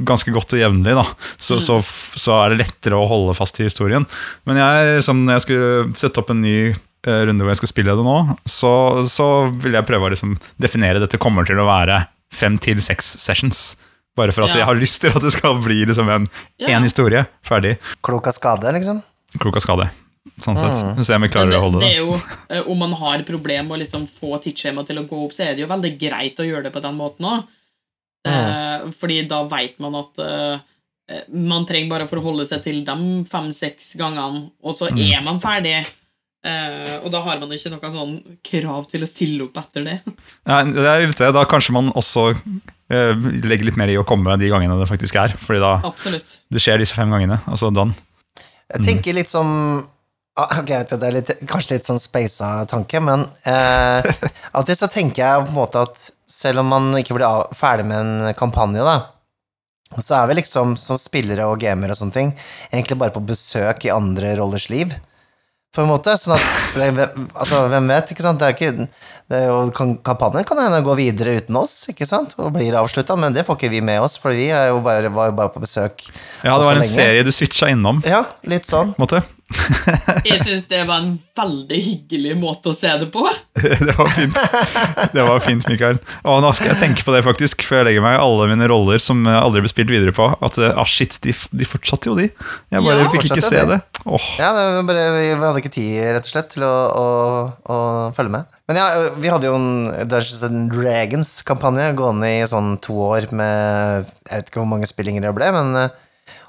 [0.08, 1.04] ganske godt og jevnlig, da,
[1.38, 1.78] så, så,
[2.18, 4.06] så er det lettere å holde fast i historien.
[4.48, 7.72] Men jeg, som når jeg skulle sette opp en ny eh, runde hvor jeg skal
[7.72, 8.18] spille det nå,
[8.48, 8.72] så,
[9.10, 9.28] så
[9.62, 13.72] vil jeg prøve å liksom definere dette kommer til å være fem til seks sessions.
[14.16, 14.60] Bare for at Ja.
[14.62, 16.26] jeg har lyst til at det skal bli liksom en
[16.60, 16.78] Ja.
[16.80, 17.78] historie ferdig.
[18.04, 19.02] Klok av skade, liksom.
[19.40, 19.90] Klok av skade.
[20.38, 21.00] Sånn sett.
[21.02, 21.96] Så jeg klarer det, å holde det det.
[21.96, 25.24] er jo, eh, Om man har problem med å liksom få tidsskjema til å gå
[25.24, 27.42] opp, så er det jo veldig greit å gjøre det på den måten òg.
[28.28, 30.58] Eh, fordi da veit man at eh,
[31.10, 32.96] eh, man trenger bare å forholde seg til de
[33.30, 35.02] fem-seks gangene, og så Mm.
[35.10, 35.80] er man ferdig.
[36.44, 39.98] Eh, og da har man ikke noe sånn krav til å stille opp etter det.
[40.50, 41.18] Nei, det er litt.
[41.34, 42.32] Da kanskje man også
[42.90, 43.14] eh,
[43.46, 45.34] legger litt mer i å komme de gangene det faktisk er.
[45.38, 46.40] Fordi da Absolutt.
[46.50, 47.94] det skjer disse fem gangene, og så done.
[48.72, 49.48] Jeg tenker litt som
[50.38, 54.06] ah, Ok, det er litt, kanskje litt sånn speisa tanke, men eh,
[54.56, 58.00] alltid så tenker jeg på en måte at selv om man ikke blir ferdig med
[58.00, 58.96] en kampanje, da,
[60.00, 62.30] så er vi liksom som spillere og gamere og sånne ting
[62.72, 64.94] egentlig bare på besøk i andre rollers liv.
[65.72, 66.42] På en måte, sånn at
[67.32, 68.40] Altså, hvem vet, ikke sant?
[68.40, 68.88] Det er ikke
[69.32, 69.60] det er jo,
[70.04, 72.34] Kampanjen kan hende gå videre uten oss, ikke sant?
[72.36, 75.08] Og blir avslutta, men det får ikke vi med oss, for vi er jo bare,
[75.12, 76.04] var jo bare på besøk
[76.44, 76.92] Ja, det var en lenge.
[76.92, 78.02] serie du switcha innom.
[78.04, 78.92] Ja, litt sånn.
[78.92, 79.22] på en måte.
[80.26, 83.24] Jeg syns det var en veldig hyggelig måte å se det på.
[83.62, 84.36] Det var fint,
[85.12, 85.98] Det var fint, Mikael.
[86.28, 88.16] Og nå skal jeg tenke på det, faktisk, før jeg legger meg.
[88.22, 90.30] Alle mine roller som jeg aldri ble spilt videre på.
[90.42, 92.30] At eh, ah, shit, de, de fortsatte jo, de.
[92.72, 93.76] Jeg bare Ja, fikk ikke se det.
[93.76, 94.00] det.
[94.06, 94.24] Oh.
[94.40, 97.06] Ja, det var bare, vi hadde ikke tid, rett og slett, til å, å,
[97.68, 97.78] å
[98.16, 98.58] følge med.
[98.70, 98.86] Men ja,
[99.20, 99.70] vi hadde jo en
[100.08, 105.26] Dungeons and Dragons-kampanje gående i sånn to år med Jeg vet ikke hvor mange spillinger
[105.26, 105.96] det ble, men eh,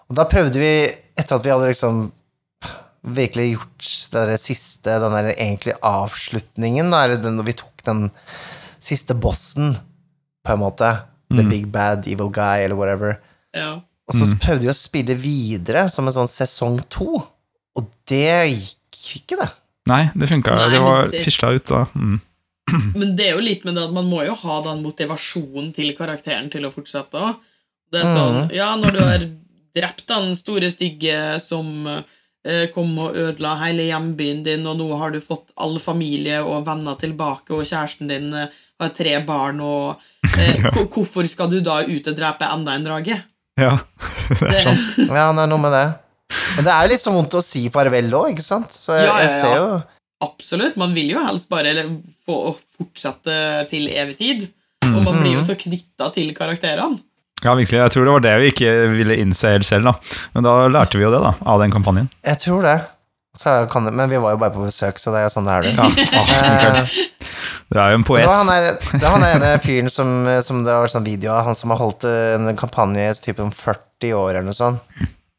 [0.07, 0.73] Og da prøvde vi,
[1.19, 2.05] etter at vi hadde liksom
[3.03, 8.05] virkelig gjort det siste, den der egentlig avslutningen, da, eller den, når vi tok den
[8.83, 9.73] siste bossen,
[10.43, 10.89] på en måte,
[11.33, 13.17] The Big Bad Evil Guy, eller whatever,
[13.55, 13.81] Ja.
[14.07, 17.23] og så prøvde vi å spille videre som en sånn sesong to,
[17.75, 19.49] og det gikk ikke, det.
[19.87, 20.55] Nei, det funka.
[20.71, 21.85] Det var det- fisla ut da.
[21.95, 22.21] Mm.
[22.95, 25.91] Men det er jo litt med det at man må jo ha den motivasjonen til
[25.97, 27.35] karakteren til å fortsette òg.
[27.91, 29.25] Det er sånn, ja, når du har
[29.75, 31.85] drept den store stygge som
[32.73, 36.97] kom og ødela hele hjembyen din, og nå har du fått all familie og venner
[36.99, 38.49] tilbake, og kjæresten din eh,
[38.81, 40.01] har tre barn, og
[40.37, 43.19] eh, hvor- Hvorfor skal du da ut og drepe enda en drage?
[43.59, 43.77] Ja.
[44.39, 44.63] Det,
[45.07, 45.85] Ja, det er noe med det.
[46.57, 48.73] Men det er jo litt så vondt å si farvel òg, ikke sant?
[48.73, 49.67] Så jeg, Ja, ja, jeg ser jo
[50.23, 50.77] Absolutt.
[50.79, 51.73] Man vil jo helst bare
[52.25, 53.33] få fortsette
[53.69, 54.45] til evig tid.
[54.87, 56.99] Og man blir jo så knytta til karakterene.
[57.43, 57.79] Ja, virkelig.
[57.81, 60.19] Jeg tror det var det vi ikke ville innse helt selv, da.
[60.35, 62.09] Men da lærte vi jo det, da, av den kampanjen.
[62.25, 62.77] Jeg tror det.
[63.37, 63.93] Så kan det.
[63.97, 65.65] Men vi var jo bare på besøk, så det er jo sånn det er.
[65.65, 65.73] Det.
[65.73, 66.23] Ja.
[66.37, 66.97] Eh,
[67.73, 68.83] du er jo en det var han poet.
[68.91, 70.11] det var han ene fyren som,
[70.45, 73.49] som det var sånn video av, han som har holdt en kampanje i typ om
[73.49, 74.83] 40 år eller noe sånt.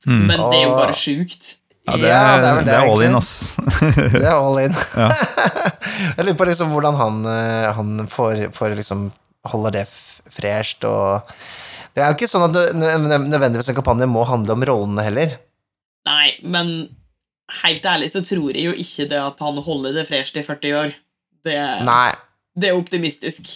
[0.09, 1.55] Men det er jo bare sjukt.
[1.85, 3.33] Ja, det, Ja, er, det er det, det er all in, ass.
[4.17, 4.75] Det er all in.
[6.17, 9.11] jeg lurer på liksom hvordan han, eh, han får, får liksom
[9.53, 9.85] holder det
[10.35, 11.37] fresht og
[11.95, 15.05] Det er jo ikke sånn at nø- nø- nødvendigvis en kampanje må handle om rollene
[15.07, 15.37] heller.
[16.09, 16.73] Nei, men
[17.63, 20.75] helt ærlig så tror jeg jo ikke det at han holder det fresht i 40
[20.81, 20.95] år.
[21.45, 22.11] Det, Nei.
[22.59, 23.51] det er optimistisk.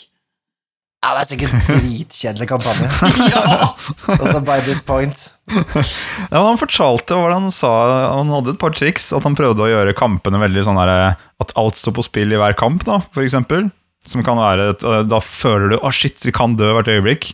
[0.98, 2.88] Ja, det er sikkert dritkjedelig kampanje.
[3.32, 3.68] Ja!
[4.18, 5.20] Altså by this point.
[5.48, 7.70] Ja, men han fortalte hva han sa,
[8.18, 11.54] han hadde et par triks, at han prøvde å gjøre kampene veldig sånn der, at
[11.60, 13.68] alt står på spill i hver kamp, da, for eksempel.
[14.08, 17.32] Som kan være, et- da føler du, å shit, vi kan dø hvert øyeblikk.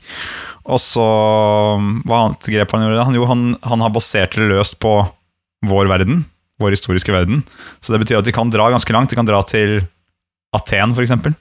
[0.64, 1.04] Og så,
[2.08, 3.04] hva annet grep han gjorde?
[3.06, 4.94] Han, jo, han, han har basert det løst på
[5.68, 6.24] vår verden,
[6.60, 7.42] vår historiske verden.
[7.84, 9.82] Så det betyr at de kan dra ganske langt, de kan dra til
[10.56, 11.34] Aten, for eksempel.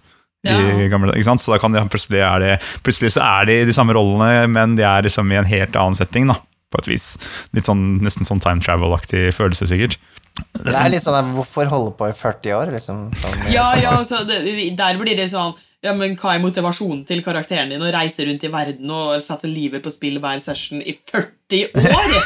[0.44, 0.58] Ja.
[0.92, 1.16] gamle.
[1.24, 4.76] Så da kan de, plutselig, er de, plutselig så er de de samme rollene, men
[4.76, 6.36] de er liksom i en helt annen setting, da,
[6.74, 7.14] på et vis.
[7.56, 9.96] Litt sånn, nesten sånn time travel-aktig følelse, sikkert.
[10.34, 12.72] Det er litt sånn Hvorfor holde på i 40 år?
[12.74, 14.42] Liksom, sånn, Ja, ja, så det,
[14.78, 15.54] der blir det sånn
[15.84, 19.52] ja, men Hva er motivasjonen til karakteren din å reise rundt i verden og sette
[19.52, 22.10] livet på spill hver session i 40 år?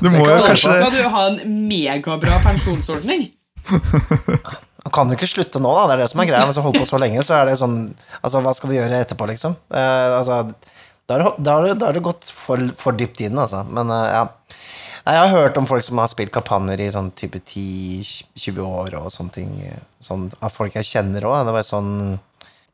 [0.00, 3.26] Du må jo kan Da kanskje skal du ha en megabra pensjonsordning.
[4.84, 5.86] Man kan jo ikke slutte nå, da.
[5.88, 6.46] Det er det som er greia.
[6.48, 7.78] Hvis du holder på så lenge, så er det sånn
[8.20, 9.56] Altså, hva skal du gjøre etterpå, liksom?
[9.72, 10.40] Uh, altså,
[11.08, 11.18] da
[11.58, 13.64] har det- det gått for, for dypt inn, altså.
[13.68, 14.24] Men eh, ja.
[15.04, 18.94] Nei, jeg har hørt om folk som har spilt kampanjer i sånn type 10-20 år
[19.02, 19.50] og sånne ting.
[20.00, 21.42] Sånn, av folk jeg kjenner òg.
[21.44, 21.90] Det var sånn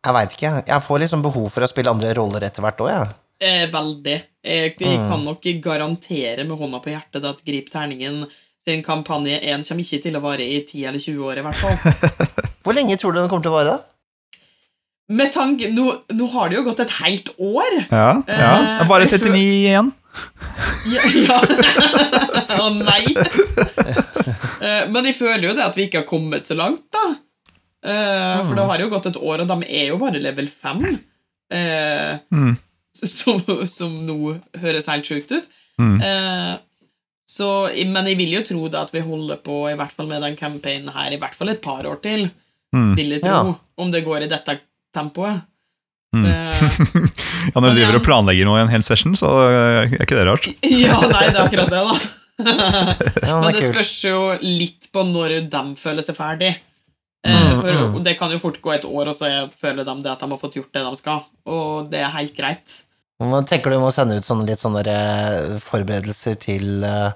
[0.01, 0.53] Jeg veit ikke.
[0.65, 3.09] Jeg får liksom behov for å spille andre roller etter hvert òg, jeg.
[3.41, 4.15] Eh, veldig.
[4.45, 8.23] Jeg, jeg kan nok garantere med hånda på hjertet at Grip terningen
[8.65, 11.61] sin kampanje 1 kommer ikke til å vare i 10 eller 20 år, i hvert
[11.61, 11.77] fall.
[12.65, 13.90] Hvor lenge tror du den kommer til å vare, da?
[15.11, 15.85] Med tanke Nå,
[16.15, 17.73] nå har det jo gått et helt år.
[17.91, 18.53] Ja, ja.
[18.61, 19.91] Det er bare Eh, jeg 39 igjen.
[20.91, 21.39] Ja, ja.
[22.63, 23.05] Å nei!
[24.61, 27.05] Eh, Men jeg føler jo det at vi ikke har kommet så langt, da.
[27.87, 30.99] Eh, For det har jo gått et år, og de er jo bare level 5.
[31.51, 32.57] eh, Mm.
[33.01, 33.39] Som,
[33.71, 35.47] som nå høres helt sjukt ut.
[35.81, 36.01] Mm.
[36.03, 36.57] Eh,
[37.31, 37.47] Så,
[37.87, 40.35] men jeg vil jo tro det at vi holder på, i hvert fall med den
[40.37, 42.27] campaignen her, i hvert fall et par år til.
[42.75, 42.97] Mm.
[42.99, 43.31] Vil jeg tro.
[43.31, 43.55] Ja.
[43.81, 44.59] Om det går i dette
[44.97, 45.43] tempoet.
[46.17, 46.25] Mm.
[46.27, 46.63] Eh,
[47.55, 50.25] Ja, når du driver og planlegger noe i en hel session, så er ikke det
[50.29, 50.49] rart.
[50.85, 52.01] ja, nei, det er akkurat det, da.
[53.29, 56.51] Ja, Men det det spørs jo litt på når de føler seg ferdig.
[56.57, 56.67] Eh,
[57.21, 57.97] Mm, For mm.
[58.05, 60.29] Det kan jo fort gå et år, og så er- føler de det at de
[60.31, 61.19] har fått gjort det de skal.
[61.53, 62.79] Og det er helt greit.
[63.21, 67.13] Hva tenker du om å sende ut sånne litt sånne eh, forberedelser til, eh,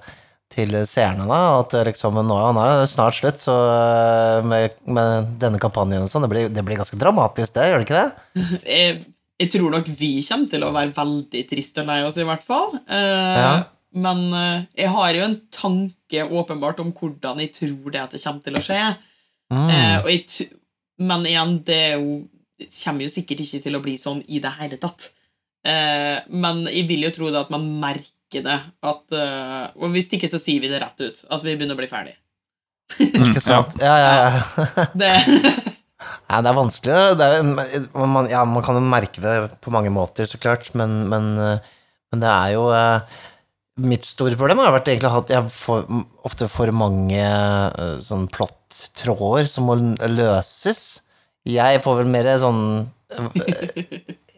[0.55, 1.41] til seerne, da?
[1.61, 6.25] At liksom, nå, er det snart slutt, så eh, med, med denne kampanjen og sånn,
[6.31, 8.33] det det blir ganske dramatisk, det, gjør det ikke det?
[8.77, 8.97] Jeg,
[9.43, 12.45] jeg tror nok vi kommer til å være veldig triste og lei oss, i hvert
[12.47, 12.77] fall.
[12.87, 13.55] Eh, Ja.
[13.95, 18.23] Men eh, jeg har jo en tanke åpenbart om hvordan jeg tror det at det
[18.25, 18.81] kommer til å skje.
[19.55, 19.69] Mm.
[19.71, 20.49] Eh, jeg,
[20.99, 22.17] men igjen, det jo,
[22.81, 25.13] kommer jo sikkert ikke til å bli sånn i det hele tatt.
[25.65, 28.59] Eh, men jeg vil jo tro det at man merker det.
[28.85, 31.25] At, eh, og hvis ikke, så sier vi det rett ut.
[31.31, 32.17] At vi begynner å bli ferdig.
[33.01, 33.77] Ikke sant?
[33.81, 34.87] Ja, ja, ja.
[35.01, 35.13] Det,
[36.31, 36.99] ja det er vanskelig.
[37.21, 37.47] Det er,
[37.95, 41.71] man, ja, man kan jo merke det på mange måter, så klart, men, men, eh,
[42.13, 43.23] men det er jo eh,
[43.85, 45.89] Mitt store problem har vært egentlig at jeg får
[46.23, 47.25] ofte for mange
[48.07, 49.75] sånn plott-tråder som må
[50.07, 50.85] løses.
[51.43, 52.61] Jeg får vel mer sånn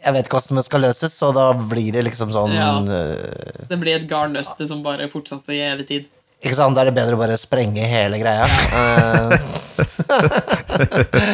[0.07, 2.69] Jeg vet ikke hvordan det skal løses, så da blir det liksom sånn Ja.
[2.79, 6.07] eh, det blir et garnnøste som bare fortsetter i evig tid.
[6.45, 6.77] Ikke sant?
[6.77, 8.45] Da er det bedre å bare sprenge hele greia.
[8.47, 9.39] Eh,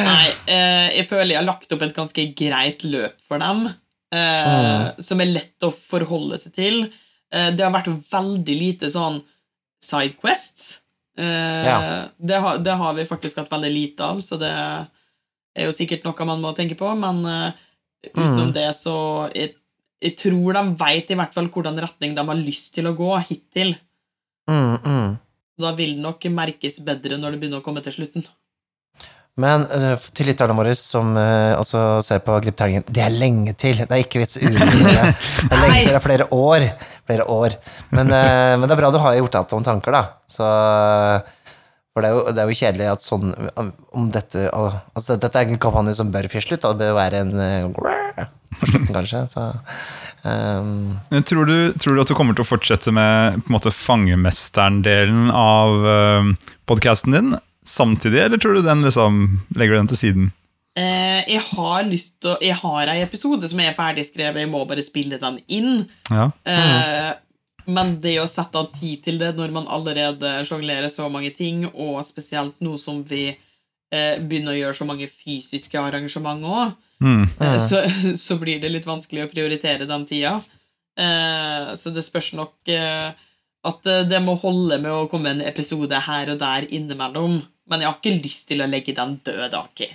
[0.08, 3.64] Nei, eh, jeg føler jeg har lagt opp et ganske greit løp for dem.
[4.14, 6.78] Eh, Som er lett å forholde seg til.
[7.32, 9.20] Eh, det har vært veldig lite sånn
[9.82, 10.80] sidequests.
[11.18, 11.78] Eh, Ja.
[12.18, 16.04] det, har, det har vi faktisk hatt veldig lite av, så det er jo sikkert
[16.06, 17.20] noe man må tenke på, men
[18.10, 18.54] utenom Mm.
[18.56, 18.94] det så
[19.34, 19.54] jeg,
[20.02, 23.16] jeg tror de veit i hvert fall hvordan retning de har lyst til å gå
[23.28, 23.76] hittil.
[24.50, 25.18] mm, mm.
[25.62, 28.24] Da vil det nok merkes bedre når det begynner å komme til slutten.
[29.40, 33.78] Men eh, til lytterne våre som uh, også ser på Gripterningen, det er lenge til.
[33.80, 34.42] Det er ikke vits å.
[34.52, 36.66] Det er lenge til, det er flere år.
[37.08, 37.56] Flere år.
[37.96, 40.02] Men, uh, men det er bra du har gjort deg opp noen tanker, da.
[40.28, 40.50] Så,
[41.92, 43.32] for det er, jo, det er jo kjedelig at sånn
[43.92, 46.64] om dette Altså, dette er en kampanje som bør fire slutt.
[46.64, 49.22] Det bør være en eh, på slutten, kanskje.
[49.28, 49.44] Så
[50.24, 50.98] um.
[51.28, 55.32] Tror du, tror du at du kommer til å fortsette med på en måte fangemesteren-delen
[55.36, 57.34] av uh, podkasten din
[57.66, 59.24] samtidig, eller tror du den liksom
[59.58, 60.30] legger den til siden?
[60.72, 64.62] Uh, jeg har lyst til å Jeg har ei episode som er ferdigskrevet, jeg må
[64.68, 65.84] bare spille den inn.
[66.08, 66.30] Ja.
[66.48, 67.10] Eh,
[67.66, 71.64] Men det å sette av tid til det når man allerede sjonglerer så mange ting,
[71.72, 77.24] og spesielt nå som vi eh, begynner å gjøre så mange fysiske arrangement òg, Mm.
[77.40, 77.80] eh, så,
[78.26, 80.36] så blir det litt vanskelig å prioritere den tida.
[80.94, 83.08] Eh, så det spørs nok eh,
[83.66, 87.40] at eh, det må holde med å komme en episode her og der innimellom.
[87.66, 89.88] Men jeg har ikke lyst til å legge den død, Aki.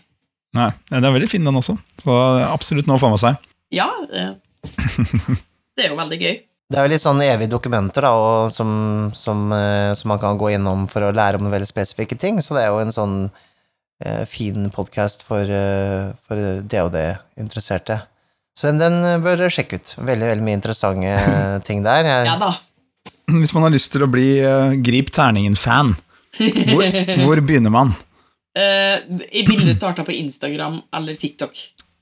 [0.58, 1.78] Nei, den er veldig fin, den også.
[2.04, 2.12] Så
[2.44, 3.40] absolutt noe å få med seg.
[3.76, 4.36] Ja, eh,
[5.80, 6.38] det er jo veldig gøy.
[6.68, 8.70] Det er jo litt sånn evige dokumenter da, og som,
[9.16, 12.58] som, eh, som man kan gå innom for å lære om veldig spesifikke ting, så
[12.58, 13.16] det er jo en sånn
[14.04, 18.02] eh, fin podkast for, eh, for DOD-interesserte.
[18.58, 19.94] Så den, den bør dere sjekke ut.
[20.02, 21.16] Veldig veldig mye interessante
[21.70, 22.04] ting der.
[22.10, 22.52] Jeg, Ja da.
[23.32, 25.96] Hvis man har lyst til å bli uh, Grip terningen-fan,
[26.72, 26.86] hvor,
[27.24, 27.96] hvor begynner man?
[28.58, 31.60] Uh, jeg ville starta på Instagram eller TikTok.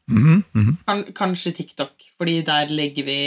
[0.09, 0.77] Mhm, mhm.
[0.85, 3.19] Kan, kanskje TikTok, fordi der legger vi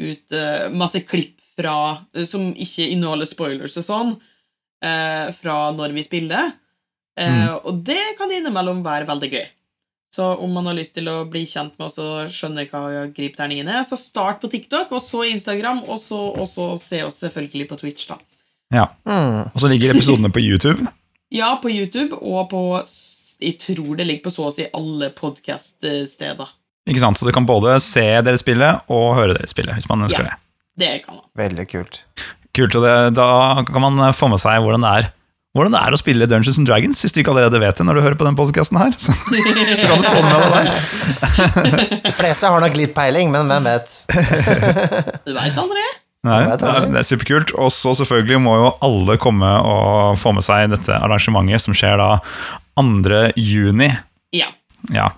[0.00, 1.76] ut eh, masse klipp fra
[2.14, 4.14] eh, som ikke inneholder spoilers og sånn,
[4.84, 6.54] eh, fra når vi spiller.
[7.14, 7.60] Mm.
[7.70, 9.44] Og det kan innimellom være veldig gøy.
[10.14, 13.70] Så om man har lyst til å bli kjent med oss og skjønne hva gripterningen
[13.70, 17.68] er, så start på TikTok, og så Instagram, og så, og så se oss selvfølgelig
[17.70, 18.18] på Twitch, da.
[18.74, 18.88] Ja.
[19.06, 20.82] mm, Og så ligger episodene på YouTube.
[21.34, 22.60] Ja, på YouTube og på
[23.42, 26.52] Jeg tror det ligger på så å si alle podkast-steder.
[26.88, 27.16] Ikke sant?
[27.18, 30.34] Så du kan både se dere spille og høre dere spille, hvis man ønsker Ja.
[30.34, 30.40] det.
[30.76, 31.24] Det kan man.
[31.38, 32.00] veldig kult.
[32.54, 35.12] Kult, og det, Da kan man få med seg hvordan det er
[35.54, 37.94] Hvordan det er å spille Dungeons and Dragons, hvis du ikke allerede vet det når
[37.94, 38.90] du hører på den podkasten her.
[38.98, 42.00] Så, så kan du få med deg der.
[42.08, 43.92] De fleste har nok litt peiling, men hvem vet?
[45.22, 45.84] Du veit aldri.
[46.26, 47.52] Nei, er, det er superkult.
[47.54, 52.02] Og så selvfølgelig må jo alle komme og få med seg dette arrangementet som skjer
[52.02, 52.10] da
[52.80, 53.20] 2.
[53.38, 53.92] juni.
[54.34, 54.50] Ja.
[54.90, 55.12] Ja.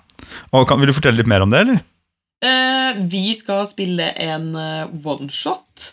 [0.51, 1.83] Og kan, Vil du fortelle litt mer om det, eller?
[2.45, 5.87] Eh, vi skal spille en eh, oneshot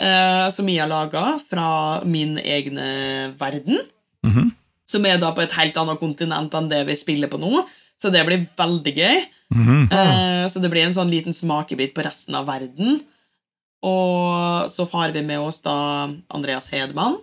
[0.00, 1.68] eh, som vi har laga fra
[2.04, 3.80] min egne verden.
[4.26, 4.50] Mhm.
[4.90, 7.62] Som er da på et helt annet kontinent enn det vi spiller på nå.
[8.00, 9.20] Så det blir veldig gøy.
[9.54, 9.90] Mhm.
[9.92, 13.00] Eh, så det blir en sånn liten smakebit på resten av verden.
[13.82, 17.16] Og så har vi med oss da Andreas Hedman,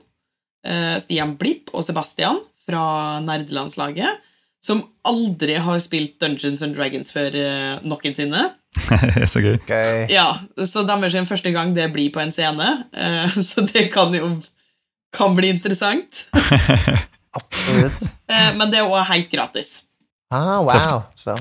[0.65, 4.23] eh, Stian Blipp og Sebastian fra nerdelandslaget.
[4.67, 8.41] Som aldri har spilt Dungeons and Dragons før noen noensinne.
[9.31, 9.55] så gøy.
[9.61, 10.05] Okay.
[10.11, 10.27] Ja,
[10.67, 14.33] Så deres første gang det blir på en scene, uh, så det kan jo
[15.15, 16.25] kan bli interessant.
[17.39, 18.09] Absolutt.
[18.27, 19.77] Uh, men det er òg helt gratis.
[20.29, 21.03] Ah, wow.
[21.15, 21.37] Så.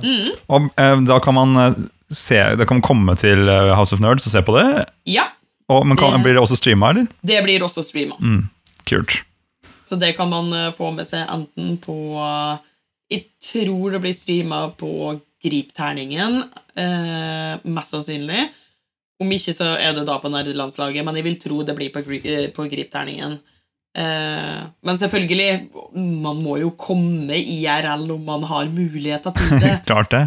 [0.47, 1.73] Og eh, da kan man eh,
[2.15, 4.85] se Da kan man komme til eh, House of Nerds og se på det.
[5.11, 5.25] Ja,
[5.69, 7.07] Og, men kan, Det- blir det også streama, eller?
[7.27, 8.15] det blir også streama.
[8.21, 8.49] Mm,
[8.87, 9.25] kult.
[9.85, 12.59] Så det kan man eh, få med seg enten på eh,
[13.13, 14.91] Jeg tror det blir streama på
[15.47, 16.41] Grip-terningen,
[16.75, 18.49] eh, mest sannsynlig.
[19.23, 22.03] Om ikke så er det da på nerdelandslaget, men jeg vil tro det blir på,
[22.19, 23.39] eh, på Grip-terningen.
[23.97, 29.75] Eh, men selvfølgelig, man må jo komme IRL om man har muligheter til det.
[29.89, 30.27] Klart det.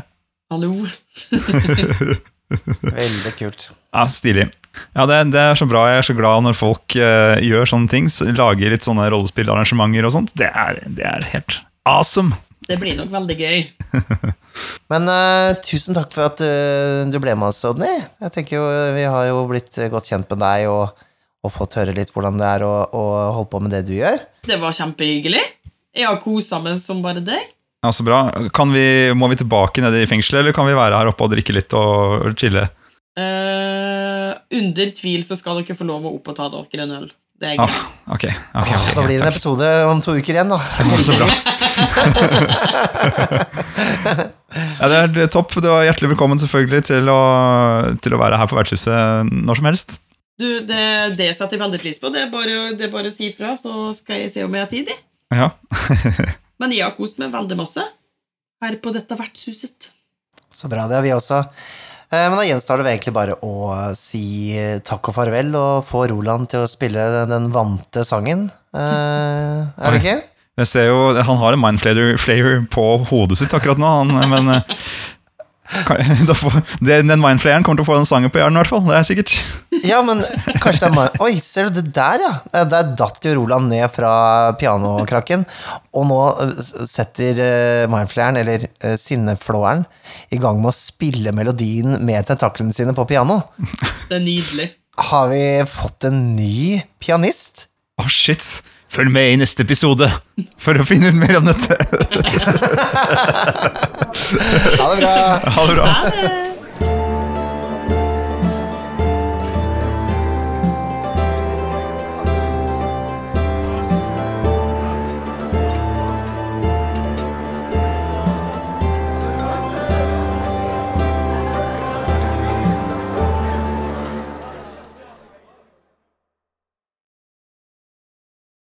[0.50, 0.74] Hallo?
[2.82, 3.70] Veldig kult.
[3.94, 4.50] Ja, Stilig.
[4.96, 5.86] Ja, det, det er så bra.
[5.90, 8.10] Jeg er så glad når folk uh, gjør sånne ting.
[8.38, 10.34] Lager litt sånne rollespillarrangementer og sånt.
[10.38, 11.60] Det er, det er helt
[11.90, 12.38] awesome.
[12.70, 13.64] Det blir nok veldig gøy.
[14.92, 17.90] Men uh, tusen takk for at du, du ble med oss, Odny.
[18.22, 21.06] Jeg tenker jo Vi har jo blitt eh, godt kjent med deg og,
[21.42, 23.06] og fått høre litt hvordan det er å, å
[23.40, 24.22] holde på med det du gjør.
[24.46, 25.42] Det var kjempehyggelig.
[25.98, 27.56] Jeg har kosa meg som bare deg.
[27.82, 28.28] Ja, Så bra.
[28.54, 31.34] Kan vi, må vi tilbake ned i fengselet, eller kan vi være her oppe og
[31.34, 32.68] drikke litt og, og chille?
[33.20, 37.10] Uh, under tvil så skal dere få lov å opp og ta dere en øl.
[37.40, 37.72] Det er Ah,
[38.12, 38.34] okay.
[38.52, 38.88] Okay, ok, ok.
[38.96, 40.60] Da blir det en episode om to uker igjen, da.
[41.06, 41.28] Så bra.
[44.82, 45.56] ja, det er topp.
[45.64, 47.22] Du er hjertelig velkommen selvfølgelig til å,
[48.04, 48.98] til å være her på vertshuset
[49.32, 49.90] når som helst.
[50.40, 50.84] Du, det,
[51.20, 52.10] det setter jeg veldig pris på.
[52.12, 54.64] Det er, bare, det er bare å si fra, så skal jeg se om jeg
[54.66, 54.88] har tid.
[55.36, 55.48] Ja.
[56.60, 57.84] Men jeg har kost meg veldig masse
[58.64, 59.92] her på dette vertshuset.
[60.52, 61.40] Så bra, det har vi også.
[62.12, 63.54] Eh, Men da gjenstår det egentlig bare å
[64.00, 64.56] si
[64.86, 68.48] takk og farvel og få Roland til å spille den vante sangen.
[68.74, 70.18] Eh, Er det ikke?
[70.60, 74.64] Jeg ser jo, Han har en mindflayer på hodet sitt akkurat nå, han, men
[76.90, 78.84] den mindflayeren kommer til å få den sangen på hjernen, i hvert fall.
[78.88, 79.34] Det er sikkert.
[79.86, 80.24] Ja, men
[80.64, 81.20] kanskje det er Mind...
[81.24, 82.32] Oi, ser du det der, ja?
[82.52, 84.12] Eh, Der datt jo Roland ned fra
[84.60, 85.46] pianokrakken,
[85.96, 86.56] og nå eh,
[86.90, 88.66] setter eh, mindflayeren, eller
[89.00, 89.86] sinneflåeren,
[90.34, 93.42] i gang med å spille melodien med tentaklene sine på piano.
[94.10, 94.72] Det er nydelig.
[95.10, 97.68] Har vi fått en ny pianist?
[98.02, 98.60] Å, shit!
[98.90, 100.10] Følg med i neste episode
[100.58, 101.78] for å finne ut mer om dette.
[104.80, 105.16] Ha det bra!
[105.56, 105.86] Ha det bra.
[105.86, 106.49] Ha det!